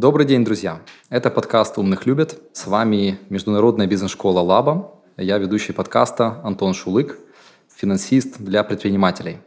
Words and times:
Добрый 0.00 0.24
день, 0.24 0.46
друзья! 0.46 0.80
Это 1.10 1.28
подкаст 1.28 1.76
«Умных 1.76 2.06
любят». 2.06 2.40
С 2.54 2.66
вами 2.66 3.18
международная 3.28 3.86
бизнес-школа 3.86 4.40
«Лаба». 4.40 4.92
Я 5.18 5.36
ведущий 5.36 5.74
подкаста 5.74 6.40
Антон 6.42 6.72
Шулык, 6.72 7.18
финансист 7.68 8.38
для 8.38 8.64
предпринимателей. 8.64 9.40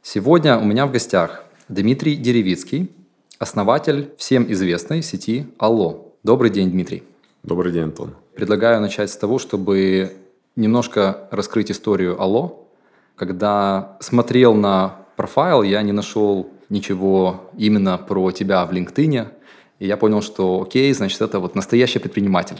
Сегодня 0.00 0.56
у 0.58 0.64
меня 0.64 0.86
в 0.86 0.90
гостях 0.90 1.44
Дмитрий 1.68 2.16
Деревицкий, 2.16 2.90
основатель 3.38 4.10
всем 4.16 4.50
известной 4.50 5.02
сети 5.02 5.48
«Алло». 5.58 6.14
Добрый 6.22 6.48
день, 6.48 6.70
Дмитрий. 6.70 7.02
Добрый 7.42 7.70
день, 7.70 7.82
Антон. 7.82 8.14
Предлагаю 8.34 8.80
начать 8.80 9.10
с 9.10 9.18
того, 9.18 9.38
чтобы 9.38 10.16
немножко 10.56 11.28
раскрыть 11.30 11.70
историю 11.70 12.18
«Алло». 12.18 12.66
Когда 13.16 13.98
смотрел 14.00 14.54
на 14.54 14.96
профайл, 15.16 15.62
я 15.62 15.82
не 15.82 15.92
нашел 15.92 16.48
ничего 16.70 17.50
именно 17.58 17.98
про 17.98 18.30
тебя 18.30 18.64
в 18.64 18.72
LinkedIn, 18.72 19.28
и 19.78 19.86
я 19.86 19.96
понял, 19.96 20.22
что 20.22 20.62
окей, 20.62 20.92
значит, 20.92 21.20
это 21.20 21.38
вот 21.40 21.54
настоящий 21.54 21.98
предприниматель. 21.98 22.58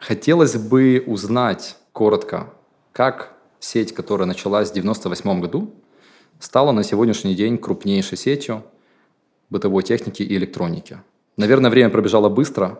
Хотелось 0.00 0.56
бы 0.56 1.02
узнать 1.06 1.76
коротко, 1.92 2.52
как 2.92 3.34
сеть, 3.60 3.94
которая 3.94 4.26
началась 4.26 4.68
в 4.68 4.72
1998 4.72 5.40
году, 5.40 5.74
стала 6.38 6.72
на 6.72 6.82
сегодняшний 6.82 7.34
день 7.34 7.58
крупнейшей 7.58 8.18
сетью 8.18 8.64
бытовой 9.48 9.82
техники 9.82 10.22
и 10.22 10.36
электроники. 10.36 10.98
Наверное, 11.36 11.70
время 11.70 11.90
пробежало 11.90 12.28
быстро. 12.28 12.78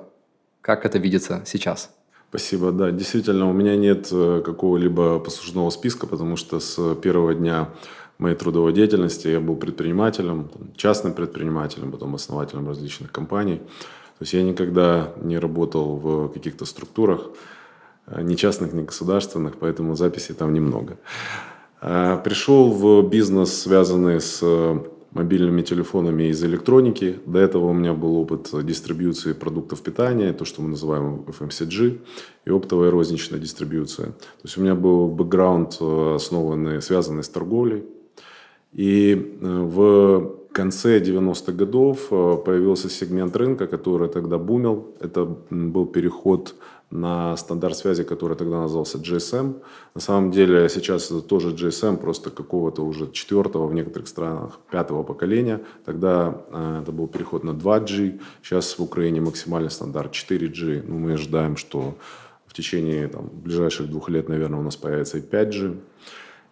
Как 0.61 0.85
это 0.85 0.99
видится 0.99 1.43
сейчас? 1.47 1.91
Спасибо. 2.31 2.73
Да, 2.73 2.91
действительно, 2.91 3.49
у 3.49 3.53
меня 3.53 3.77
нет 3.77 4.09
э, 4.11 4.43
какого-либо 4.45 5.19
послужного 5.19 5.69
списка, 5.71 6.07
потому 6.07 6.37
что 6.37 6.61
с 6.61 6.95
первого 6.97 7.35
дня 7.35 7.69
моей 8.19 8.37
трудовой 8.37 8.73
деятельности 8.73 9.29
я 9.29 9.41
был 9.41 9.57
предпринимателем, 9.57 10.51
частным 10.77 11.13
предпринимателем, 11.13 11.93
потом 11.93 12.15
основателем 12.15 12.69
различных 12.69 13.11
компаний. 13.13 13.57
То 13.57 14.25
есть 14.25 14.33
я 14.35 14.43
никогда 14.43 15.13
не 15.21 15.39
работал 15.39 15.97
в 15.97 16.29
каких-то 16.29 16.65
структурах, 16.65 17.31
э, 18.07 18.23
ни 18.23 18.35
частных, 18.35 18.73
ни 18.73 18.83
государственных, 18.83 19.57
поэтому 19.59 19.97
записей 19.97 20.35
там 20.35 20.55
немного. 20.55 20.97
Э, 21.81 22.19
пришел 22.23 22.71
в 22.71 23.09
бизнес, 23.09 23.63
связанный 23.63 24.21
с 24.21 24.43
мобильными 25.13 25.63
телефонами 25.63 26.25
из 26.25 26.43
электроники. 26.43 27.19
До 27.27 27.39
этого 27.39 27.67
у 27.67 27.73
меня 27.73 27.93
был 27.93 28.17
опыт 28.17 28.51
дистрибьюции 28.65 29.35
продуктов 29.35 29.83
питания, 29.83 30.33
то, 30.33 30.45
что 30.45 30.63
мы 30.63 30.69
называем 30.71 31.25
FMCG, 31.27 32.01
и 32.47 32.51
оптовая 32.51 32.91
розничная 32.91 33.39
дистрибьюция. 33.39 34.07
То 34.07 34.45
есть 34.45 34.57
у 34.57 34.63
меня 34.63 34.75
был 34.75 35.09
бэкграунд, 35.09 35.77
э, 35.81 36.15
основанный, 36.17 36.81
связанный 36.81 37.23
с 37.23 37.29
торговлей. 37.29 37.85
И 38.73 39.15
э, 39.15 39.47
в 39.47 40.37
конце 40.53 41.01
90-х 41.01 41.53
годов 41.53 42.09
э, 42.11 42.37
появился 42.45 42.89
сегмент 42.89 43.37
рынка, 43.37 43.67
который 43.67 44.09
тогда 44.09 44.39
бумил. 44.39 44.95
Это 45.01 45.25
был 45.51 45.87
переход 45.87 46.55
на 46.91 47.37
стандарт 47.37 47.77
связи, 47.77 48.05
который 48.05 48.37
тогда 48.37 48.61
назывался 48.61 48.99
GSM. 48.99 49.63
На 49.95 50.01
самом 50.01 50.31
деле 50.31 50.69
сейчас 50.69 51.11
это 51.11 51.21
тоже 51.21 51.51
GSM, 51.51 51.97
просто 51.97 52.31
какого-то 52.31 52.85
уже 52.85 53.11
четвертого, 53.13 53.67
в 53.67 53.75
некоторых 53.75 54.09
странах 54.09 54.59
пятого 54.71 55.03
поколения. 55.03 55.61
Тогда 55.85 56.43
э, 56.51 56.81
это 56.83 56.93
был 56.93 57.09
переход 57.09 57.45
на 57.45 57.51
2G. 57.51 58.21
Сейчас 58.43 58.79
в 58.79 58.83
Украине 58.83 59.21
максимальный 59.21 59.71
стандарт 59.71 60.13
4G. 60.13 60.85
Ну, 60.87 60.99
мы 60.99 61.15
ожидаем, 61.15 61.57
что 61.57 61.95
в 62.47 62.55
течение 62.55 63.09
там, 63.09 63.31
ближайших 63.33 63.89
двух 63.89 64.11
лет, 64.11 64.29
наверное, 64.29 64.61
у 64.61 64.63
нас 64.63 64.77
появится 64.77 65.19
и 65.19 65.23
5G. 65.23 65.79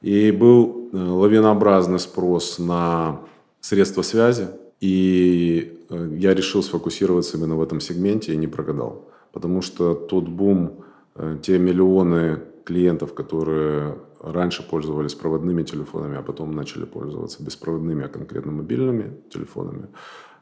И 0.02 0.30
был 0.30 0.90
э, 0.92 0.96
лавинообразный 0.96 1.98
спрос 1.98 2.58
на 2.58 3.20
средства 3.60 4.02
связи. 4.02 4.48
И 4.80 5.84
э, 5.90 6.08
я 6.16 6.34
решил 6.34 6.62
сфокусироваться 6.62 7.36
именно 7.36 7.56
в 7.56 7.62
этом 7.62 7.80
сегменте 7.80 8.32
и 8.32 8.36
не 8.36 8.46
прогадал 8.46 9.10
потому 9.32 9.62
что 9.62 9.94
тот 9.94 10.28
бум, 10.28 10.84
э, 11.14 11.38
те 11.42 11.58
миллионы 11.58 12.40
клиентов, 12.64 13.14
которые 13.14 13.98
раньше 14.20 14.68
пользовались 14.68 15.14
проводными 15.14 15.62
телефонами, 15.62 16.18
а 16.18 16.22
потом 16.22 16.52
начали 16.52 16.84
пользоваться 16.84 17.42
беспроводными, 17.42 18.04
а 18.04 18.08
конкретно 18.08 18.52
мобильными 18.52 19.16
телефонами, 19.30 19.88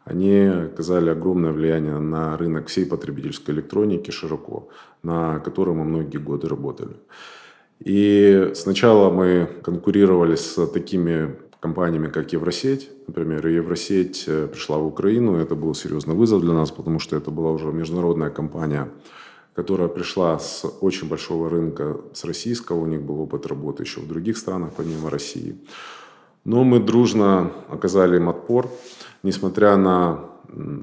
они 0.04 0.40
оказали 0.40 1.10
огромное 1.10 1.52
влияние 1.52 1.98
на 1.98 2.36
рынок 2.36 2.68
всей 2.68 2.86
потребительской 2.86 3.54
электроники 3.54 4.10
широко, 4.10 4.68
на 5.02 5.38
котором 5.40 5.78
мы 5.78 5.84
многие 5.84 6.18
годы 6.18 6.48
работали. 6.48 6.96
И 7.80 8.52
сначала 8.54 9.10
мы 9.10 9.48
конкурировали 9.62 10.34
с 10.34 10.66
такими 10.66 11.36
компаниями, 11.60 12.08
как 12.08 12.32
Евросеть. 12.32 12.90
Например, 13.06 13.46
Евросеть 13.46 14.24
э, 14.26 14.48
пришла 14.48 14.78
в 14.78 14.86
Украину, 14.86 15.36
это 15.36 15.54
был 15.54 15.74
серьезный 15.74 16.14
вызов 16.14 16.40
для 16.40 16.52
нас, 16.52 16.70
потому 16.70 16.98
что 16.98 17.16
это 17.16 17.30
была 17.30 17.50
уже 17.50 17.66
международная 17.66 18.30
компания, 18.30 18.88
которая 19.54 19.88
пришла 19.88 20.38
с 20.38 20.64
очень 20.80 21.08
большого 21.08 21.50
рынка, 21.50 22.00
с 22.12 22.24
российского, 22.24 22.78
у 22.78 22.86
них 22.86 23.02
был 23.02 23.20
опыт 23.20 23.46
работы 23.46 23.82
еще 23.82 24.00
в 24.00 24.08
других 24.08 24.36
странах, 24.38 24.70
помимо 24.76 25.10
России. 25.10 25.56
Но 26.44 26.64
мы 26.64 26.78
дружно 26.78 27.52
оказали 27.68 28.16
им 28.16 28.28
отпор, 28.28 28.70
несмотря 29.22 29.76
на 29.76 30.20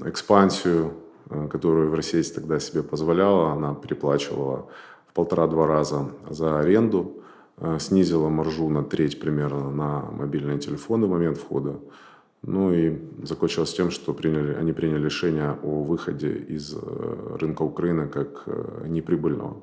экспансию, 0.04 0.92
э, 1.30 1.48
которую 1.50 1.86
Евросеть 1.86 2.34
тогда 2.34 2.60
себе 2.60 2.82
позволяла, 2.82 3.52
она 3.52 3.74
переплачивала 3.74 4.66
полтора-два 5.16 5.66
раза 5.66 6.10
за 6.30 6.60
аренду, 6.60 7.16
Э, 7.58 7.78
снизила 7.80 8.28
маржу 8.28 8.68
на 8.68 8.84
треть 8.84 9.18
примерно 9.18 9.70
на 9.70 10.02
мобильные 10.12 10.58
телефоны 10.58 11.06
в 11.06 11.10
момент 11.10 11.38
входа. 11.38 11.80
Ну 12.42 12.72
и 12.72 12.98
закончилось 13.22 13.72
тем, 13.72 13.90
что 13.90 14.12
приняли, 14.12 14.54
они 14.54 14.72
приняли 14.72 15.04
решение 15.04 15.56
о 15.62 15.82
выходе 15.82 16.32
из 16.32 16.74
э, 16.74 17.36
рынка 17.40 17.62
Украины 17.62 18.08
как 18.08 18.42
э, 18.46 18.86
неприбыльного. 18.88 19.56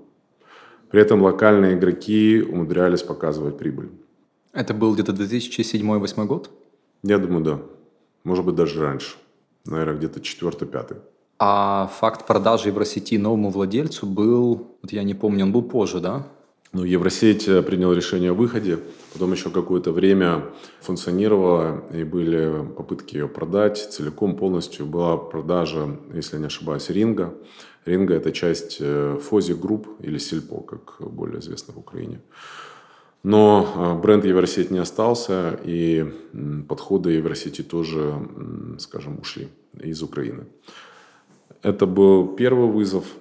При 0.90 1.02
этом 1.02 1.22
локальные 1.22 1.76
игроки 1.76 2.42
умудрялись 2.42 3.04
показывать 3.04 3.58
прибыль. 3.58 3.90
Это 4.54 4.74
был 4.74 4.94
где-то 4.94 5.12
2007-2008 5.12 6.26
год? 6.26 6.50
Я 7.04 7.20
думаю, 7.20 7.44
да. 7.44 7.60
Может 8.24 8.46
быть, 8.46 8.56
даже 8.56 8.82
раньше. 8.82 9.18
Наверное, 9.66 9.96
где-то 9.98 10.20
4-5. 10.20 10.98
А 11.46 11.88
факт 12.00 12.26
продажи 12.26 12.70
Евросети 12.70 13.16
новому 13.16 13.50
владельцу 13.50 14.06
был, 14.06 14.78
вот 14.82 14.94
я 14.94 15.04
не 15.04 15.14
помню, 15.14 15.44
он 15.44 15.52
был 15.52 15.62
позже, 15.62 16.00
да? 16.00 16.26
Ну, 16.72 16.86
Евросеть 16.86 17.50
э, 17.50 17.62
принял 17.62 17.92
решение 17.92 18.32
о 18.32 18.34
выходе, 18.34 18.80
потом 19.12 19.34
еще 19.34 19.50
какое-то 19.50 19.92
время 19.92 20.46
функционировала, 20.80 21.84
и 21.94 22.06
были 22.06 22.66
попытки 22.78 23.18
ее 23.18 23.28
продать 23.28 23.78
целиком, 23.92 24.38
полностью. 24.38 24.86
Была 24.86 25.18
продажа, 25.18 25.98
если 26.14 26.38
не 26.38 26.46
ошибаюсь, 26.46 26.90
Ринга. 26.90 27.34
Ринга– 27.86 28.14
это 28.16 28.32
часть 28.32 28.78
э, 28.80 29.20
Fozzy 29.22 29.52
Group 29.52 29.88
или 30.00 30.20
Сильпо, 30.20 30.62
как 30.62 30.96
более 31.02 31.42
известно 31.42 31.74
в 31.74 31.78
Украине. 31.78 32.22
Но 33.22 33.68
э, 33.76 34.02
бренд 34.02 34.24
Евросеть 34.24 34.72
не 34.72 34.80
остался, 34.80 35.60
и 35.66 36.10
подходы 36.70 37.12
Евросети 37.12 37.64
тоже, 37.64 38.14
скажем, 38.80 39.20
ушли 39.20 39.50
из 39.78 40.02
Украины. 40.02 40.46
Это 41.64 41.88
был 41.88 42.36
первый 42.36 42.70
вызов– 42.70 43.06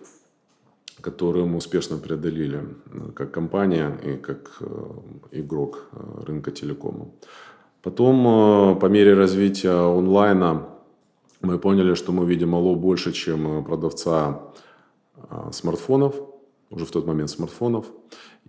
которую 1.03 1.47
мы 1.47 1.59
успешно 1.59 1.99
преодолели 1.99 2.61
э, 2.61 3.13
как 3.15 3.33
компания 3.33 3.99
и 4.05 4.17
как 4.17 4.57
э, 4.61 4.67
игрок 5.33 5.89
э, 5.93 6.25
рынка 6.27 6.51
телекома. 6.51 7.11
Потом, 7.83 8.79
по 8.79 8.87
мере 8.87 9.15
развития 9.15 9.73
онлайна, 9.73 10.69
мы 11.41 11.59
поняли, 11.59 11.95
что 11.95 12.13
мы 12.13 12.25
видим 12.27 12.55
Алло 12.55 12.77
больше, 12.77 13.11
чем 13.11 13.65
продавца 13.65 14.41
смартфонов, 15.51 16.15
уже 16.71 16.85
в 16.85 16.93
тот 16.93 17.09
момент 17.09 17.31
смартфонов, 17.31 17.87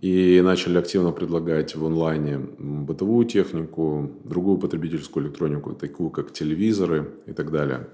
и 0.00 0.40
начали 0.40 0.78
активно 0.78 1.10
предлагать 1.10 1.74
в 1.74 1.84
онлайне 1.84 2.38
бытовую 2.38 3.26
технику, 3.26 4.12
другую 4.22 4.58
потребительскую 4.58 5.26
электронику, 5.26 5.72
такую 5.72 6.10
как 6.10 6.32
телевизоры 6.32 7.10
и 7.26 7.32
так 7.32 7.50
далее 7.50 7.88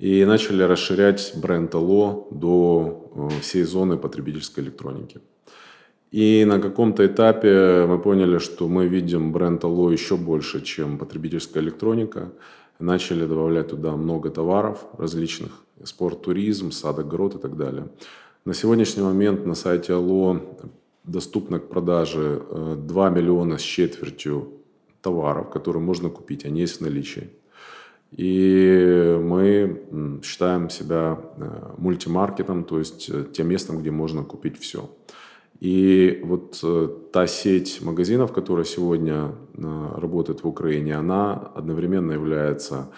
и 0.00 0.24
начали 0.24 0.62
расширять 0.62 1.32
бренд 1.36 1.74
Алло 1.74 2.26
до 2.30 3.10
э, 3.14 3.40
всей 3.42 3.64
зоны 3.64 3.98
потребительской 3.98 4.64
электроники. 4.64 5.20
И 6.10 6.44
на 6.46 6.58
каком-то 6.58 7.06
этапе 7.06 7.84
мы 7.86 7.98
поняли, 7.98 8.38
что 8.38 8.66
мы 8.66 8.88
видим 8.88 9.30
бренд 9.30 9.62
Алло 9.62 9.92
еще 9.92 10.16
больше, 10.16 10.62
чем 10.62 10.98
потребительская 10.98 11.62
электроника. 11.62 12.32
Начали 12.78 13.26
добавлять 13.26 13.68
туда 13.68 13.94
много 13.94 14.30
товаров 14.30 14.86
различных, 14.96 15.52
спорт, 15.84 16.22
туризм, 16.22 16.70
сад, 16.70 16.98
огород 16.98 17.34
и 17.34 17.38
так 17.38 17.58
далее. 17.58 17.90
На 18.46 18.54
сегодняшний 18.54 19.02
момент 19.02 19.44
на 19.44 19.54
сайте 19.54 19.92
Алло 19.92 20.40
доступно 21.04 21.58
к 21.58 21.68
продаже 21.68 22.42
2 22.50 23.08
э, 23.08 23.14
миллиона 23.14 23.58
с 23.58 23.62
четвертью 23.62 24.48
товаров, 25.02 25.50
которые 25.50 25.82
можно 25.82 26.08
купить, 26.08 26.46
они 26.46 26.62
есть 26.62 26.78
в 26.78 26.80
наличии. 26.80 27.28
И 28.16 29.18
мы 29.22 30.20
считаем 30.24 30.68
себя 30.68 31.18
э, 31.36 31.74
мультимаркетом, 31.78 32.64
то 32.64 32.78
есть 32.78 33.08
э, 33.08 33.24
тем 33.32 33.48
местом, 33.48 33.78
где 33.78 33.90
можно 33.90 34.24
купить 34.24 34.58
все. 34.58 34.90
И 35.60 36.20
вот 36.24 36.58
э, 36.64 36.88
та 37.12 37.26
сеть 37.26 37.80
магазинов, 37.82 38.32
которая 38.32 38.64
сегодня 38.64 39.32
работает 39.54 40.42
в 40.42 40.48
Украине, 40.48 40.96
она 40.96 41.34
одновременно 41.54 42.12
является 42.12 42.90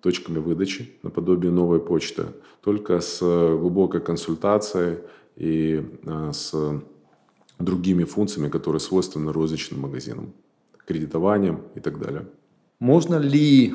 точками 0.00 0.38
выдачи, 0.38 0.98
наподобие 1.02 1.52
новой 1.52 1.80
почты, 1.80 2.26
только 2.62 3.00
с 3.00 3.20
глубокой 3.20 4.00
консультацией 4.00 4.98
и 5.36 5.84
с 6.32 6.54
другими 7.58 8.04
функциями, 8.04 8.48
которые 8.48 8.80
свойственны 8.80 9.32
розничным 9.32 9.80
магазинам, 9.80 10.32
кредитованием 10.86 11.62
и 11.74 11.80
так 11.80 11.98
далее. 11.98 12.26
Можно 12.78 13.16
ли 13.16 13.74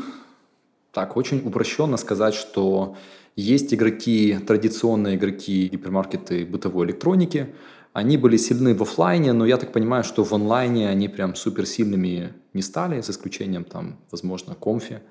так 0.92 1.18
очень 1.18 1.42
упрощенно 1.46 1.98
сказать, 1.98 2.34
что 2.34 2.96
есть 3.36 3.74
игроки, 3.74 4.38
традиционные 4.46 5.16
игроки 5.16 5.70
гипермаркеты 5.70 6.46
бытовой 6.46 6.88
электроники, 6.88 7.48
они 7.94 8.18
были 8.18 8.38
сильны 8.38 8.74
в 8.74 8.82
офлайне, 8.82 9.34
но 9.34 9.46
я 9.46 9.58
так 9.58 9.74
понимаю, 9.74 10.04
что 10.04 10.24
в 10.24 10.34
онлайне 10.34 10.90
они 10.90 11.10
прям 11.10 11.36
суперсильными 11.36 12.34
не 12.54 12.62
стали, 12.62 13.02
с 13.02 13.10
исключением 13.10 13.66
там, 13.66 13.98
возможно, 14.12 14.56
комфи. 14.56 15.02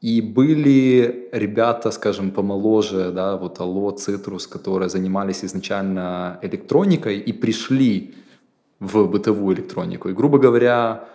И 0.00 0.20
были 0.20 1.28
ребята, 1.32 1.90
скажем, 1.90 2.30
помоложе, 2.30 3.10
да, 3.12 3.36
вот 3.36 3.60
Алло, 3.60 3.90
Цитрус, 3.92 4.46
которые 4.46 4.88
занимались 4.88 5.44
изначально 5.44 6.38
электроникой 6.42 7.18
и 7.18 7.32
пришли 7.32 8.14
в 8.80 9.06
бытовую 9.06 9.56
электронику. 9.56 10.08
И, 10.08 10.12
грубо 10.12 10.38
говоря, 10.38 11.08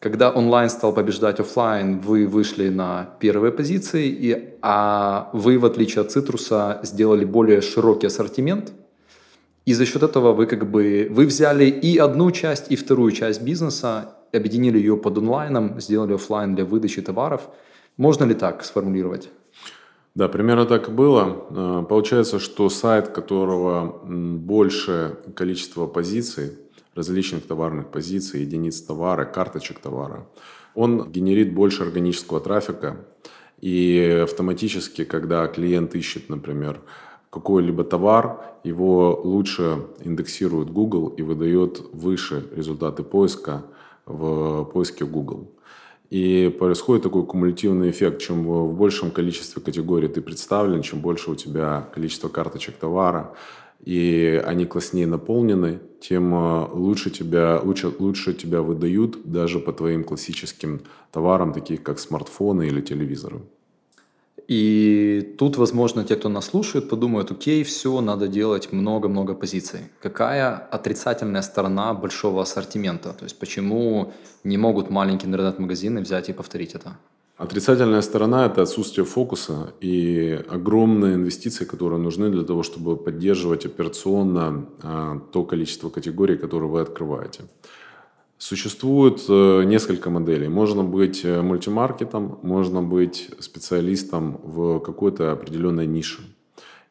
когда 0.00 0.30
онлайн 0.30 0.70
стал 0.70 0.92
побеждать 0.92 1.40
офлайн, 1.40 1.98
вы 1.98 2.26
вышли 2.26 2.68
на 2.68 3.10
первые 3.20 3.52
позиции, 3.52 4.08
и, 4.08 4.54
а 4.62 5.30
вы, 5.32 5.58
в 5.58 5.64
отличие 5.64 6.02
от 6.02 6.10
Цитруса, 6.10 6.80
сделали 6.82 7.24
более 7.24 7.60
широкий 7.60 8.06
ассортимент. 8.06 8.72
И 9.66 9.74
за 9.74 9.84
счет 9.84 10.02
этого 10.02 10.32
вы 10.32 10.46
как 10.46 10.70
бы 10.70 11.08
вы 11.10 11.26
взяли 11.26 11.64
и 11.64 11.98
одну 11.98 12.30
часть, 12.30 12.70
и 12.70 12.76
вторую 12.76 13.12
часть 13.12 13.42
бизнеса, 13.42 14.14
объединили 14.32 14.78
ее 14.78 14.96
под 14.96 15.18
онлайном, 15.18 15.80
сделали 15.80 16.14
офлайн 16.14 16.54
для 16.54 16.64
выдачи 16.64 17.02
товаров– 17.02 17.42
можно 17.98 18.24
ли 18.24 18.34
так 18.34 18.64
сформулировать? 18.64 19.28
Да, 20.14 20.28
примерно 20.28 20.66
так 20.66 20.88
и 20.88 20.92
было. 20.92 21.46
Э, 21.50 21.84
получается, 21.88 22.38
что 22.38 22.70
сайт, 22.70 23.08
которого 23.08 24.00
больше 24.04 25.18
количество 25.34 25.86
позиций, 25.86 26.52
различных 26.98 27.46
товарных 27.46 27.90
позиций, 27.90 28.40
единиц 28.40 28.82
товара, 28.82 29.24
карточек 29.24 29.78
товара, 29.78 30.26
он 30.74 31.10
генерит 31.10 31.54
больше 31.54 31.84
органического 31.84 32.40
трафика. 32.40 33.06
И 33.60 34.20
автоматически, 34.24 35.04
когда 35.04 35.46
клиент 35.46 35.94
ищет, 35.94 36.28
например, 36.28 36.80
какой-либо 37.30 37.84
товар, 37.84 38.40
его 38.64 39.20
лучше 39.24 39.86
индексирует 40.04 40.70
Google 40.70 41.08
и 41.08 41.22
выдает 41.22 41.80
выше 41.92 42.48
результаты 42.54 43.02
поиска 43.02 43.64
в 44.06 44.64
поиске 44.64 45.04
Google. 45.04 45.52
И 46.10 46.54
происходит 46.58 47.02
такой 47.02 47.26
кумулятивный 47.26 47.90
эффект. 47.90 48.20
Чем 48.22 48.46
в 48.46 48.74
большем 48.74 49.10
количестве 49.10 49.62
категорий 49.62 50.08
ты 50.08 50.20
представлен, 50.20 50.82
чем 50.82 51.00
больше 51.00 51.30
у 51.30 51.34
тебя 51.34 51.88
количество 51.94 52.28
карточек 52.28 52.76
товара, 52.76 53.34
и 53.84 54.42
они 54.44 54.66
класснее 54.66 55.06
наполнены, 55.06 55.80
тем 56.00 56.34
э, 56.34 56.68
лучше 56.72 57.10
тебя, 57.10 57.60
лучше, 57.62 57.92
лучше 57.98 58.34
тебя 58.34 58.62
выдают 58.62 59.18
даже 59.24 59.58
по 59.60 59.72
твоим 59.72 60.04
классическим 60.04 60.80
товарам, 61.12 61.52
таких 61.52 61.82
как 61.82 61.98
смартфоны 61.98 62.66
или 62.66 62.80
телевизоры. 62.80 63.40
И 64.48 65.34
тут, 65.38 65.58
возможно, 65.58 66.04
те, 66.04 66.16
кто 66.16 66.30
нас 66.30 66.46
слушает, 66.46 66.88
подумают, 66.88 67.30
окей, 67.30 67.62
все, 67.64 68.00
надо 68.00 68.28
делать 68.28 68.72
много-много 68.72 69.34
позиций. 69.34 69.80
Какая 70.00 70.56
отрицательная 70.56 71.42
сторона 71.42 71.92
большого 71.92 72.40
ассортимента? 72.40 73.12
То 73.12 73.24
есть 73.24 73.38
почему 73.38 74.12
не 74.44 74.56
могут 74.56 74.88
маленькие 74.88 75.28
интернет-магазины 75.28 76.00
взять 76.00 76.30
и 76.30 76.32
повторить 76.32 76.74
это? 76.74 76.96
Отрицательная 77.38 78.00
сторона– 78.00 78.46
это 78.46 78.62
отсутствие 78.62 79.04
фокуса 79.04 79.72
и 79.80 80.44
огромные 80.48 81.14
инвестиции, 81.14 81.64
которые 81.64 82.00
нужны 82.00 82.30
для 82.30 82.42
того, 82.42 82.64
чтобы 82.64 82.96
поддерживать 82.96 83.64
операционно 83.64 84.66
а, 84.82 85.20
то 85.32 85.44
количество 85.44 85.88
категорий, 85.88 86.36
которые 86.36 86.68
вы 86.68 86.80
открываете. 86.80 87.42
Существует 88.38 89.24
э, 89.28 89.62
несколько 89.64 90.10
моделей. 90.10 90.48
Можно 90.48 90.82
быть 90.82 91.24
э, 91.24 91.40
мультимаркетом, 91.40 92.40
можно 92.42 92.82
быть 92.82 93.30
специалистом 93.38 94.40
в 94.42 94.80
какой-то 94.80 95.30
определенной 95.30 95.86
нише. 95.86 96.22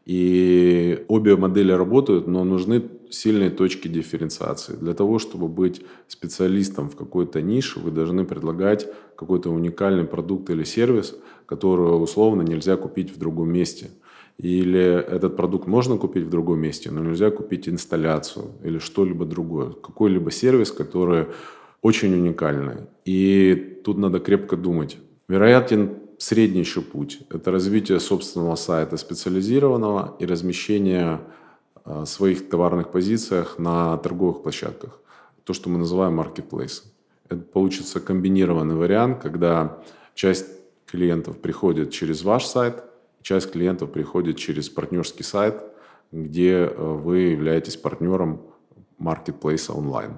И 0.06 1.04
обе 1.10 1.36
модели 1.36 1.74
работают, 1.74 2.28
но 2.28 2.46
нужны 2.46 2.84
сильные 3.12 3.50
точки 3.50 3.88
дифференциации. 3.88 4.76
Для 4.76 4.94
того, 4.94 5.20
чтобы 5.20 5.48
быть 5.48 5.82
специалистом 6.08 6.90
в 6.90 6.96
какой-то 6.96 7.42
нише, 7.42 7.80
вы 7.80 7.92
должны 7.92 8.26
предлагать 8.26 8.88
какой-то 9.16 9.50
уникальный 9.50 10.06
продукт 10.06 10.50
или 10.50 10.64
сервис, 10.64 11.16
который 11.46 12.02
условно 12.02 12.42
нельзя 12.42 12.78
купить 12.78 13.16
в 13.16 13.18
другом 13.18 13.52
месте– 13.52 13.90
или 14.38 14.80
этот 14.80 15.36
продукт 15.36 15.68
можно 15.68 15.98
купить 15.98 16.26
в 16.26 16.30
другом 16.30 16.60
месте, 16.60 16.92
но 16.92 17.02
нельзя 17.02 17.32
купить 17.32 17.68
инсталляцию 17.68 18.52
или 18.64 18.78
что-либо 18.78 19.26
другое, 19.26 19.72
какой-либо 19.72 20.30
сервис, 20.30 20.72
который 20.72 21.28
очень 21.82 22.14
уникальный. 22.14 22.86
И 23.06 23.80
тут 23.84 23.98
надо 23.98 24.20
крепко 24.20 24.56
думать. 24.56 24.98
Вероятен 25.28 25.98
средний 26.20 26.60
еще 26.60 26.82
путь. 26.82 27.20
Это 27.32 27.52
развитие 27.52 28.00
собственного 28.00 28.56
сайта 28.56 28.98
специализированного 28.98 30.16
и 30.20 30.26
размещение 30.26 31.22
своих 32.06 32.50
товарных 32.50 32.92
позициях 32.92 33.60
на 33.60 33.98
торговых 33.98 34.44
площадках. 34.44 35.00
То, 35.44 35.54
что 35.54 35.70
мы 35.70 35.78
называем 35.78 36.20
marketplace. 36.20 36.84
Это 37.30 37.42
получится 37.42 38.00
комбинированный 38.00 38.76
вариант, 38.76 39.22
когда 39.22 39.78
часть 40.16 40.48
клиентов 40.86 41.38
приходит 41.40 41.92
через 41.92 42.24
ваш 42.24 42.46
сайт, 42.46 42.84
Часть 43.28 43.52
клиентов 43.52 43.92
приходит 43.92 44.38
через 44.38 44.70
партнерский 44.70 45.24
сайт, 45.24 45.62
где 46.14 46.52
э, 46.52 46.74
вы 46.78 47.18
являетесь 47.18 47.76
партнером 47.76 48.42
маркетплейса 49.00 49.74
онлайн. 49.74 50.14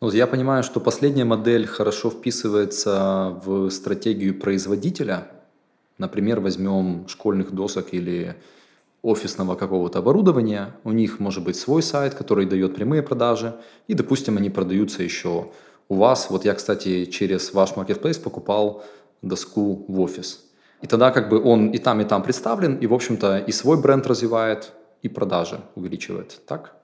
Вот 0.00 0.12
я 0.12 0.26
понимаю, 0.26 0.62
что 0.62 0.80
последняя 0.80 1.24
модель 1.24 1.66
хорошо 1.66 2.10
вписывается 2.10 3.40
в 3.42 3.70
стратегию 3.70 4.38
производителя. 4.38 5.28
Например, 5.96 6.40
возьмем 6.40 7.08
школьных 7.08 7.52
досок 7.52 7.94
или 7.94 8.36
офисного 9.02 9.54
какого-то 9.54 9.98
оборудования. 9.98 10.74
У 10.84 10.92
них 10.92 11.20
может 11.20 11.44
быть 11.44 11.56
свой 11.56 11.82
сайт, 11.82 12.14
который 12.14 12.46
дает 12.46 12.74
прямые 12.74 13.02
продажи. 13.02 13.54
И, 13.88 13.94
допустим, 13.94 14.36
они 14.36 14.50
продаются 14.50 15.02
еще 15.02 15.50
у 15.88 15.94
вас. 15.94 16.30
Вот 16.30 16.44
я, 16.44 16.54
кстати, 16.54 17.06
через 17.06 17.52
ваш 17.54 17.76
маркетплейс 17.76 18.18
покупал 18.18 18.84
доску 19.22 19.84
в 19.88 20.00
офис. 20.00 20.44
И 20.82 20.86
тогда 20.86 21.10
как 21.10 21.28
бы 21.28 21.42
он 21.42 21.70
и 21.70 21.78
там, 21.78 22.00
и 22.00 22.04
там 22.04 22.22
представлен, 22.22 22.76
и, 22.76 22.86
в 22.86 22.94
общем-то, 22.94 23.38
и 23.38 23.52
свой 23.52 23.80
бренд 23.80 24.06
развивает, 24.06 24.72
и 25.02 25.08
продажи 25.08 25.60
увеличивает, 25.74 26.40
так? 26.46 26.76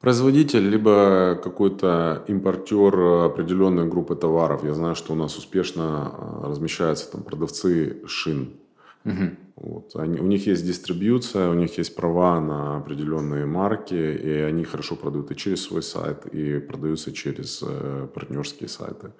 Производитель, 0.00 0.68
либо 0.68 1.38
какой-то 1.42 2.22
импортер 2.28 2.94
определенной 3.24 3.88
группы 3.88 4.14
товаров. 4.14 4.62
Я 4.64 4.74
знаю, 4.74 4.94
что 4.94 5.12
у 5.12 5.16
нас 5.16 5.36
успешно 5.36 6.12
э, 6.16 6.48
размещаются 6.50 7.10
там 7.10 7.22
продавцы 7.24 8.06
шин. 8.06 8.54
Угу. 9.04 9.47
Вот. 9.60 9.96
Они, 9.96 10.20
у 10.20 10.26
них 10.26 10.46
есть 10.46 10.64
дистрибьюция, 10.64 11.50
у 11.50 11.54
них 11.54 11.78
есть 11.78 11.96
права 11.96 12.40
на 12.40 12.76
определенные 12.76 13.44
марки, 13.44 13.94
и 13.94 14.30
они 14.30 14.62
хорошо 14.62 14.94
продают 14.94 15.32
и 15.32 15.36
через 15.36 15.64
свой 15.64 15.82
сайт, 15.82 16.26
и 16.26 16.60
продаются 16.60 17.12
через 17.12 17.64
э, 17.66 18.06
партнерские 18.14 18.68
сайты. 18.68 19.10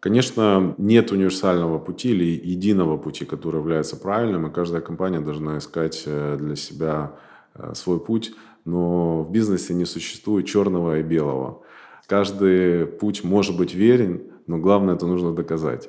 Конечно, 0.00 0.74
нет 0.76 1.12
универсального 1.12 1.78
пути 1.78 2.10
или 2.10 2.24
единого 2.24 2.98
пути, 2.98 3.24
который 3.24 3.56
является 3.60 3.96
правильным, 3.96 4.46
и 4.46 4.52
каждая 4.52 4.82
компания 4.82 5.20
должна 5.20 5.56
искать 5.56 6.02
э, 6.04 6.36
для 6.38 6.54
себя 6.54 7.12
э, 7.54 7.72
свой 7.74 8.00
путь, 8.00 8.34
но 8.66 9.22
в 9.22 9.32
бизнесе 9.32 9.72
не 9.72 9.86
существует 9.86 10.46
черного 10.46 10.98
и 10.98 11.02
белого. 11.02 11.62
Каждый 12.06 12.86
путь 12.86 13.24
может 13.24 13.56
быть 13.56 13.72
верен, 13.74 14.24
но 14.46 14.58
главное 14.58 14.94
это 14.94 15.06
нужно 15.06 15.32
доказать. 15.32 15.88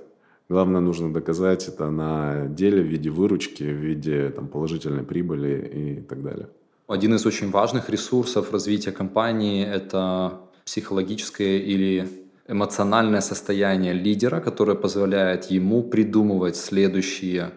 Главное 0.50 0.82
нужно 0.82 1.14
доказать 1.14 1.68
это 1.68 1.92
на 1.92 2.48
деле 2.48 2.82
в 2.82 2.88
виде 2.88 3.12
выручки, 3.12 3.64
в 3.64 3.78
виде 3.78 4.30
там, 4.30 4.48
положительной 4.48 5.04
прибыли 5.04 5.72
и 5.74 6.02
так 6.02 6.24
далее. 6.24 6.48
Один 6.88 7.14
из 7.14 7.26
очень 7.26 7.52
важных 7.52 7.92
ресурсов 7.92 8.52
развития 8.52 8.92
компании– 8.92 9.64
это 9.76 10.42
психологическое 10.66 11.60
или 11.60 12.10
эмоциональное 12.48 13.22
состояние 13.22 13.94
лидера, 13.94 14.40
которое 14.40 14.76
позволяет 14.76 15.52
ему 15.52 15.84
придумывать 15.84 16.56
следующие 16.56 17.52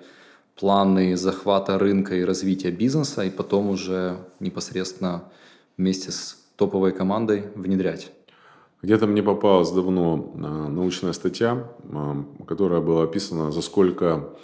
планы 0.54 1.16
захвата 1.16 1.78
рынка 1.78 2.14
и 2.16 2.24
развития 2.24 2.70
бизнеса, 2.70 3.24
и 3.24 3.30
потом 3.30 3.70
уже 3.70 4.18
непосредственно 4.38 5.24
вместе 5.78 6.12
с 6.12 6.36
топовой 6.56 6.92
командой 6.92 7.44
внедрять. 7.54 8.12
Где-то 8.82 9.06
мне 9.06 9.22
попалась 9.22 9.70
давно 9.70 10.32
а, 10.34 10.68
научная 10.68 11.12
статья, 11.12 11.68
а, 11.92 12.24
которая 12.46 12.80
была 12.80 13.04
описана, 13.04 13.52
за 13.52 13.62
сколько 13.62 14.34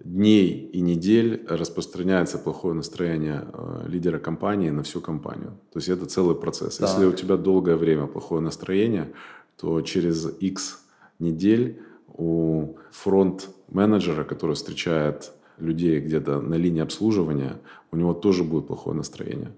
дней 0.00 0.70
и 0.72 0.80
недель 0.80 1.44
распространяется 1.48 2.38
плохое 2.38 2.74
настроение 2.74 3.44
а, 3.52 3.84
лидера 3.86 4.18
компании 4.18 4.70
на 4.70 4.82
всю 4.82 5.00
компанию. 5.00 5.58
То 5.72 5.78
есть 5.78 5.88
это 5.88 6.06
целый 6.06 6.34
процесс. 6.34 6.78
Да. 6.78 6.86
Если 6.86 7.04
у 7.04 7.12
тебя 7.12 7.36
долгое 7.36 7.76
время 7.76 8.06
плохое 8.06 8.40
настроение, 8.40 9.12
то 9.60 9.80
через 9.82 10.26
X 10.40 10.80
недель 11.18 11.82
у 12.06 12.76
фронт 12.90 13.50
менеджера, 13.68 14.24
который 14.24 14.56
встречает 14.56 15.32
людей 15.58 16.00
где-то 16.00 16.40
на 16.40 16.54
линии 16.54 16.80
обслуживания, 16.80 17.58
у 17.90 17.96
него 17.96 18.14
тоже 18.14 18.44
будет 18.44 18.66
плохое 18.66 18.96
настроение. 18.96 19.52